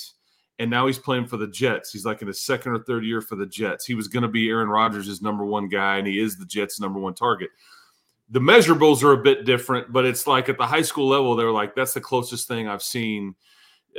and 0.59 0.69
now 0.69 0.87
he's 0.87 0.99
playing 0.99 1.27
for 1.27 1.37
the 1.37 1.47
Jets. 1.47 1.91
He's 1.91 2.05
like 2.05 2.21
in 2.21 2.27
his 2.27 2.41
second 2.41 2.71
or 2.71 2.79
third 2.79 3.05
year 3.05 3.21
for 3.21 3.35
the 3.35 3.45
Jets. 3.45 3.85
He 3.85 3.95
was 3.95 4.07
going 4.07 4.23
to 4.23 4.29
be 4.29 4.49
Aaron 4.49 4.69
Rodgers' 4.69 5.21
number 5.21 5.45
one 5.45 5.67
guy, 5.67 5.97
and 5.97 6.07
he 6.07 6.19
is 6.19 6.37
the 6.37 6.45
Jets' 6.45 6.79
number 6.79 6.99
one 6.99 7.13
target. 7.13 7.49
The 8.29 8.39
measurables 8.39 9.03
are 9.03 9.11
a 9.11 9.21
bit 9.21 9.45
different, 9.45 9.91
but 9.91 10.05
it's 10.05 10.25
like 10.25 10.49
at 10.49 10.57
the 10.57 10.65
high 10.65 10.81
school 10.81 11.07
level, 11.07 11.35
they're 11.35 11.51
like 11.51 11.75
that's 11.75 11.93
the 11.93 12.01
closest 12.01 12.47
thing 12.47 12.67
I've 12.67 12.81
seen 12.81 13.35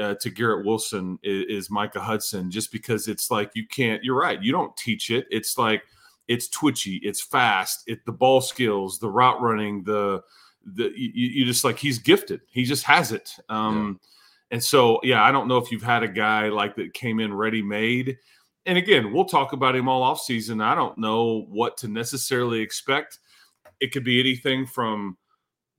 uh, 0.01 0.15
to 0.21 0.31
Garrett 0.31 0.67
Wilson 0.67 1.19
is, 1.23 1.45
is, 1.49 1.71
Micah 1.71 2.01
Hudson, 2.01 2.51
just 2.51 2.71
because 2.71 3.09
it's 3.09 3.31
like 3.31 3.51
you 3.55 3.67
can't. 3.67 4.03
You're 4.05 4.19
right. 4.19 4.43
You 4.43 4.53
don't 4.53 4.77
teach 4.77 5.11
it. 5.11 5.27
It's 5.31 5.59
like 5.59 5.83
it's 6.29 6.49
twitchy, 6.49 6.97
it's 6.97 7.23
fast, 7.23 7.85
it 7.87 8.05
the 8.05 8.13
ball 8.13 8.41
skills, 8.41 8.99
the 8.99 9.09
route 9.09 9.41
running, 9.41 9.83
the 9.85 10.23
the 10.65 10.93
you, 10.97 11.11
you 11.15 11.45
just 11.45 11.65
like 11.65 11.79
he's 11.79 11.99
gifted. 11.99 12.41
He 12.51 12.65
just 12.65 12.85
has 12.85 13.13
it. 13.13 13.35
Um, 13.49 14.01
yeah. 14.01 14.09
And 14.53 14.63
so, 14.63 15.01
yeah, 15.03 15.25
I 15.25 15.33
don't 15.33 15.49
know 15.49 15.59
if 15.59 15.73
you've 15.73 15.83
had 15.83 16.03
a 16.03 16.09
guy 16.09 16.49
like 16.49 16.77
that 16.77 16.95
came 16.95 17.21
in 17.21 17.35
ready 17.35 17.63
made. 17.63 18.19
And 18.65 18.79
again, 18.79 19.13
we'll 19.13 19.25
talk 19.25 19.53
about 19.53 19.77
him 19.77 19.89
all 19.89 20.03
off 20.03 20.21
season. 20.21 20.61
I 20.61 20.75
don't 20.75 20.99
know 20.99 21.47
what 21.49 21.77
to 21.79 21.89
necessarily 21.89 22.61
expect. 22.61 23.19
It 23.81 23.93
could 23.93 24.05
be 24.05 24.21
anything 24.21 24.67
from 24.67 25.17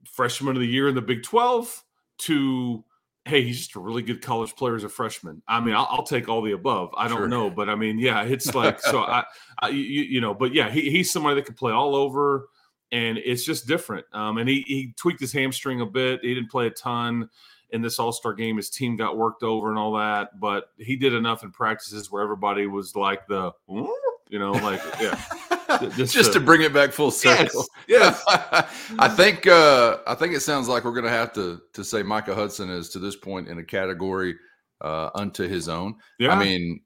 freshman 0.05 0.55
of 0.55 0.61
the 0.61 0.67
year 0.67 0.87
in 0.87 0.95
the 0.95 1.01
Big 1.01 1.23
12 1.23 1.83
to 2.19 2.83
hey, 3.27 3.43
he's 3.43 3.59
just 3.59 3.75
a 3.75 3.79
really 3.79 4.01
good 4.01 4.21
college 4.21 4.55
player 4.55 4.75
as 4.75 4.83
a 4.83 4.89
freshman. 4.89 5.41
I 5.47 5.59
mean, 5.59 5.75
I'll, 5.75 5.87
I'll 5.89 6.03
take 6.03 6.29
all 6.29 6.41
the 6.41 6.53
above. 6.53 6.91
I 6.97 7.07
don't 7.07 7.17
sure. 7.17 7.27
know, 7.27 7.49
but 7.49 7.69
I 7.69 7.75
mean, 7.75 7.99
yeah, 7.99 8.23
it's 8.23 8.53
like 8.55 8.79
so. 8.79 8.99
I, 8.99 9.23
I 9.59 9.69
you, 9.69 10.03
you, 10.03 10.21
know, 10.21 10.33
but 10.33 10.53
yeah, 10.53 10.69
he, 10.69 10.89
he's 10.89 11.11
somebody 11.11 11.35
that 11.35 11.45
can 11.45 11.55
play 11.55 11.71
all 11.71 11.95
over, 11.95 12.49
and 12.91 13.17
it's 13.17 13.43
just 13.43 13.67
different. 13.67 14.05
Um, 14.13 14.37
and 14.37 14.47
he 14.47 14.63
he 14.67 14.93
tweaked 14.97 15.19
his 15.19 15.33
hamstring 15.33 15.81
a 15.81 15.85
bit. 15.85 16.21
He 16.23 16.33
didn't 16.33 16.49
play 16.49 16.67
a 16.67 16.71
ton 16.71 17.29
in 17.71 17.81
this 17.81 17.99
All 17.99 18.11
Star 18.11 18.33
game. 18.33 18.57
His 18.57 18.69
team 18.69 18.95
got 18.95 19.17
worked 19.17 19.43
over 19.43 19.69
and 19.69 19.77
all 19.77 19.93
that, 19.93 20.39
but 20.39 20.71
he 20.77 20.95
did 20.95 21.13
enough 21.13 21.43
in 21.43 21.51
practices 21.51 22.11
where 22.11 22.23
everybody 22.23 22.67
was 22.67 22.95
like 22.95 23.27
the, 23.27 23.51
you 23.67 24.39
know, 24.39 24.51
like 24.51 24.81
yeah. 25.01 25.21
just, 25.95 26.13
just 26.13 26.33
to, 26.33 26.39
to, 26.39 26.45
bring 26.45 26.61
it 26.61 26.73
back 26.73 26.91
full 26.91 27.11
circle. 27.11 27.65
Yes. 27.87 28.23
yes. 28.27 28.65
I 28.99 29.07
think 29.07 29.47
uh, 29.47 29.97
I 30.05 30.15
think 30.15 30.33
it 30.33 30.41
sounds 30.41 30.67
like 30.67 30.83
we're 30.83 30.91
going 30.91 31.05
to 31.05 31.09
have 31.09 31.33
to 31.33 31.61
to 31.73 31.83
say 31.83 32.03
Micah 32.03 32.35
Hudson 32.35 32.69
is 32.69 32.89
to 32.89 32.99
this 32.99 33.15
point 33.15 33.47
in 33.47 33.59
a 33.59 33.63
category 33.63 34.35
uh, 34.81 35.09
unto 35.15 35.47
his 35.47 35.69
own. 35.69 35.95
Yeah. 36.19 36.33
I 36.33 36.39
mean, 36.43 36.81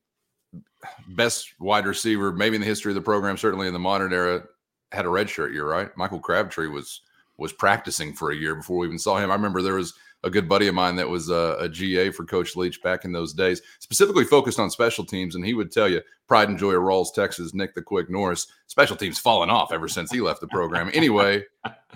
best 1.09 1.53
wide 1.59 1.85
receiver 1.85 2.31
maybe 2.31 2.55
in 2.55 2.61
the 2.61 2.67
history 2.67 2.91
of 2.91 2.95
the 2.95 3.01
program, 3.01 3.37
certainly 3.37 3.67
in 3.67 3.73
the 3.73 3.79
modern 3.79 4.13
era, 4.13 4.43
had 4.91 5.05
a 5.05 5.09
redshirt 5.09 5.53
year, 5.53 5.67
right? 5.67 5.89
Michael 5.97 6.19
Crabtree 6.19 6.67
was 6.67 7.01
was 7.37 7.51
practicing 7.51 8.13
for 8.13 8.31
a 8.31 8.35
year 8.35 8.55
before 8.55 8.77
we 8.77 8.87
even 8.87 8.99
saw 8.99 9.17
him. 9.17 9.31
I 9.31 9.35
remember 9.35 9.61
there 9.61 9.75
was 9.75 9.93
a 10.23 10.29
good 10.29 10.47
buddy 10.47 10.67
of 10.67 10.75
mine 10.75 10.95
that 10.95 11.09
was 11.09 11.29
a, 11.29 11.57
a, 11.59 11.67
GA 11.67 12.11
for 12.11 12.25
Coach 12.25 12.55
Leach 12.55 12.81
back 12.81 13.05
in 13.05 13.11
those 13.11 13.33
days, 13.33 13.61
specifically 13.79 14.23
focused 14.23 14.59
on 14.59 14.69
special 14.69 15.03
teams. 15.03 15.35
And 15.35 15.45
he 15.45 15.53
would 15.53 15.71
tell 15.71 15.89
you, 15.89 16.01
pride 16.27 16.49
and 16.49 16.57
joy 16.57 16.73
of 16.73 16.83
Rawls, 16.83 17.13
Texas, 17.13 17.53
Nick 17.53 17.73
the 17.73 17.81
Quick 17.81 18.09
Norris, 18.09 18.47
special 18.67 18.95
teams 18.95 19.19
fallen 19.19 19.49
off 19.49 19.71
ever 19.71 19.87
since 19.87 20.11
he 20.11 20.21
left 20.21 20.41
the 20.41 20.47
program. 20.47 20.91
Anyway, 20.93 21.43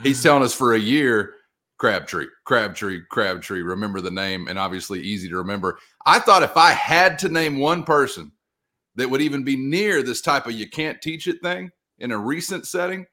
he's 0.02 0.22
telling 0.22 0.44
us 0.44 0.54
for 0.54 0.74
a 0.74 0.80
year, 0.80 1.36
Crabtree, 1.78 2.28
Crabtree, 2.46 3.02
Crabtree. 3.10 3.62
Remember 3.62 4.02
the 4.02 4.12
name, 4.12 4.48
and 4.48 4.58
obviously 4.58 5.02
easy 5.02 5.30
to 5.30 5.38
remember. 5.38 5.78
I 6.06 6.20
thought 6.20 6.44
if 6.44 6.58
I 6.58 6.72
had 6.72 7.20
to 7.20 7.30
name 7.30 7.60
one 7.60 7.84
person 7.84 8.32
that 8.96 9.10
would 9.10 9.22
even 9.22 9.44
be 9.44 9.56
near 9.56 10.02
this 10.02 10.22
type 10.22 10.46
of 10.48 10.54
you 10.54 10.70
can't 10.70 11.02
teach 11.02 11.28
it 11.28 11.42
thing 11.42 11.70
in 12.00 12.12
a 12.12 12.18
recent 12.18 12.66
setting, 12.66 13.06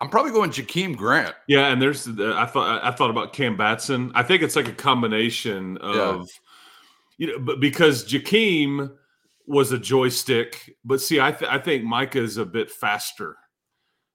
I'm 0.00 0.10
probably 0.10 0.32
going 0.32 0.50
Jakeem 0.50 0.96
Grant. 0.96 1.34
Yeah, 1.46 1.68
and 1.68 1.80
there's 1.80 2.06
I 2.08 2.46
thought 2.46 2.84
I 2.84 2.90
thought 2.90 3.10
about 3.10 3.32
Cam 3.32 3.56
Batson. 3.56 4.12
I 4.14 4.22
think 4.22 4.42
it's 4.42 4.56
like 4.56 4.68
a 4.68 4.72
combination 4.72 5.78
of 5.78 6.28
yeah. 7.18 7.26
you 7.26 7.26
know, 7.26 7.38
but 7.38 7.60
because 7.60 8.04
Jakeem 8.04 8.92
was 9.46 9.72
a 9.72 9.78
joystick, 9.78 10.76
but 10.84 11.00
see, 11.00 11.20
I 11.20 11.32
th- 11.32 11.50
I 11.50 11.58
think 11.58 11.84
Micah 11.84 12.22
is 12.22 12.36
a 12.36 12.44
bit 12.44 12.70
faster. 12.70 13.36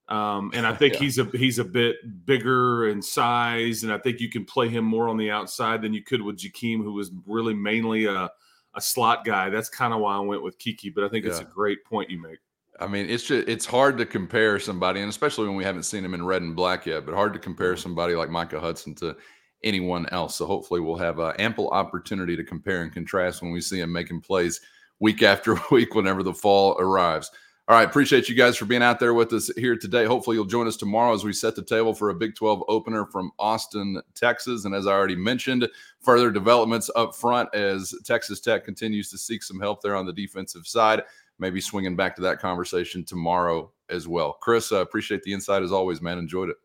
Um, 0.08 0.52
and 0.54 0.66
I 0.66 0.74
think 0.76 0.94
yeah. 0.94 1.00
he's 1.00 1.18
a 1.18 1.24
he's 1.24 1.58
a 1.58 1.64
bit 1.64 1.96
bigger 2.26 2.88
in 2.88 3.02
size, 3.02 3.82
and 3.82 3.92
I 3.92 3.98
think 3.98 4.20
you 4.20 4.30
can 4.30 4.44
play 4.44 4.68
him 4.68 4.84
more 4.84 5.08
on 5.08 5.16
the 5.16 5.30
outside 5.30 5.82
than 5.82 5.92
you 5.92 6.04
could 6.04 6.22
with 6.22 6.38
Jakeem, 6.38 6.78
who 6.78 6.92
was 6.92 7.10
really 7.26 7.54
mainly 7.54 8.06
a 8.06 8.30
a 8.74 8.80
slot 8.80 9.24
guy. 9.24 9.50
That's 9.50 9.68
kind 9.68 9.92
of 9.92 10.00
why 10.00 10.16
I 10.16 10.20
went 10.20 10.42
with 10.42 10.58
Keke, 10.58 10.94
But 10.94 11.04
I 11.04 11.08
think 11.08 11.24
yeah. 11.24 11.32
it's 11.32 11.40
a 11.40 11.44
great 11.44 11.84
point 11.84 12.10
you 12.10 12.20
make. 12.20 12.38
I 12.80 12.86
mean, 12.86 13.08
it's 13.08 13.24
just 13.24 13.48
it's 13.48 13.66
hard 13.66 13.98
to 13.98 14.06
compare 14.06 14.58
somebody, 14.58 15.00
and 15.00 15.10
especially 15.10 15.46
when 15.46 15.56
we 15.56 15.64
haven't 15.64 15.82
seen 15.84 16.04
him 16.04 16.14
in 16.14 16.24
red 16.24 16.42
and 16.42 16.56
black 16.56 16.86
yet, 16.86 17.04
but 17.04 17.14
hard 17.14 17.32
to 17.34 17.38
compare 17.38 17.76
somebody 17.76 18.14
like 18.14 18.30
Micah 18.30 18.60
Hudson 18.60 18.94
to 18.96 19.16
anyone 19.62 20.08
else. 20.10 20.36
So 20.36 20.46
hopefully, 20.46 20.80
we'll 20.80 20.96
have 20.96 21.20
uh, 21.20 21.34
ample 21.38 21.68
opportunity 21.68 22.36
to 22.36 22.44
compare 22.44 22.82
and 22.82 22.92
contrast 22.92 23.42
when 23.42 23.52
we 23.52 23.60
see 23.60 23.80
him 23.80 23.92
making 23.92 24.22
plays 24.22 24.60
week 25.00 25.22
after 25.22 25.56
week 25.70 25.94
whenever 25.94 26.22
the 26.22 26.32
fall 26.32 26.76
arrives. 26.78 27.30
All 27.68 27.76
All 27.76 27.80
right. 27.80 27.88
Appreciate 27.88 28.28
you 28.28 28.34
guys 28.34 28.56
for 28.56 28.64
being 28.64 28.82
out 28.82 28.98
there 28.98 29.14
with 29.14 29.32
us 29.32 29.48
here 29.56 29.76
today. 29.76 30.04
Hopefully, 30.04 30.36
you'll 30.36 30.44
join 30.46 30.66
us 30.66 30.76
tomorrow 30.76 31.14
as 31.14 31.24
we 31.24 31.32
set 31.32 31.54
the 31.54 31.62
table 31.62 31.94
for 31.94 32.08
a 32.08 32.14
Big 32.14 32.34
12 32.34 32.64
opener 32.66 33.06
from 33.06 33.30
Austin, 33.38 34.00
Texas. 34.14 34.64
And 34.64 34.74
as 34.74 34.86
I 34.86 34.92
already 34.92 35.14
mentioned, 35.14 35.68
further 36.00 36.32
developments 36.32 36.90
up 36.96 37.14
front 37.14 37.54
as 37.54 37.94
Texas 38.04 38.40
Tech 38.40 38.64
continues 38.64 39.10
to 39.10 39.18
seek 39.18 39.44
some 39.44 39.60
help 39.60 39.80
there 39.80 39.94
on 39.94 40.06
the 40.06 40.12
defensive 40.12 40.66
side. 40.66 41.02
Maybe 41.42 41.60
swinging 41.60 41.96
back 41.96 42.14
to 42.16 42.22
that 42.22 42.38
conversation 42.38 43.04
tomorrow 43.04 43.72
as 43.90 44.06
well. 44.06 44.34
Chris, 44.34 44.70
I 44.70 44.80
appreciate 44.80 45.24
the 45.24 45.32
insight 45.32 45.64
as 45.64 45.72
always, 45.72 46.00
man. 46.00 46.18
Enjoyed 46.18 46.50
it. 46.50 46.56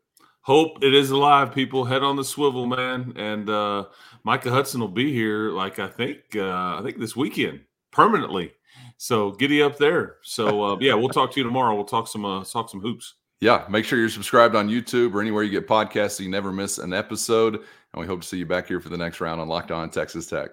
Hope 0.42 0.82
it 0.82 0.94
is 0.94 1.10
alive, 1.10 1.52
people. 1.52 1.84
Head 1.84 2.04
on 2.04 2.14
the 2.14 2.24
swivel, 2.24 2.64
man. 2.64 3.12
And 3.16 3.50
uh, 3.50 3.86
Micah 4.22 4.50
Hudson 4.50 4.80
will 4.80 4.86
be 4.86 5.12
here, 5.12 5.50
like 5.50 5.80
I 5.80 5.88
think, 5.88 6.20
uh, 6.36 6.78
I 6.78 6.80
think 6.84 6.98
this 6.98 7.16
weekend 7.16 7.62
permanently. 7.90 8.52
So 8.98 9.32
giddy 9.32 9.62
up 9.62 9.78
there. 9.78 10.18
So 10.22 10.62
uh, 10.62 10.76
yeah, 10.80 10.94
we'll 10.94 11.08
talk 11.08 11.32
to 11.32 11.40
you 11.40 11.44
tomorrow. 11.44 11.74
We'll 11.74 11.84
talk 11.84 12.06
some 12.06 12.24
uh, 12.24 12.44
talk 12.44 12.70
some 12.70 12.80
hoops. 12.80 13.14
Yeah, 13.40 13.64
make 13.68 13.84
sure 13.84 13.98
you're 13.98 14.08
subscribed 14.08 14.54
on 14.54 14.68
YouTube 14.68 15.12
or 15.12 15.20
anywhere 15.20 15.42
you 15.42 15.50
get 15.50 15.68
podcasts 15.68 16.12
so 16.12 16.22
you 16.22 16.30
never 16.30 16.52
miss 16.52 16.78
an 16.78 16.92
episode. 16.92 17.54
And 17.54 18.00
we 18.00 18.06
hope 18.06 18.22
to 18.22 18.26
see 18.26 18.38
you 18.38 18.46
back 18.46 18.68
here 18.68 18.80
for 18.80 18.88
the 18.88 18.96
next 18.96 19.20
round 19.20 19.40
on 19.40 19.48
Locked 19.48 19.70
On 19.70 19.90
Texas 19.90 20.26
Tech. 20.26 20.50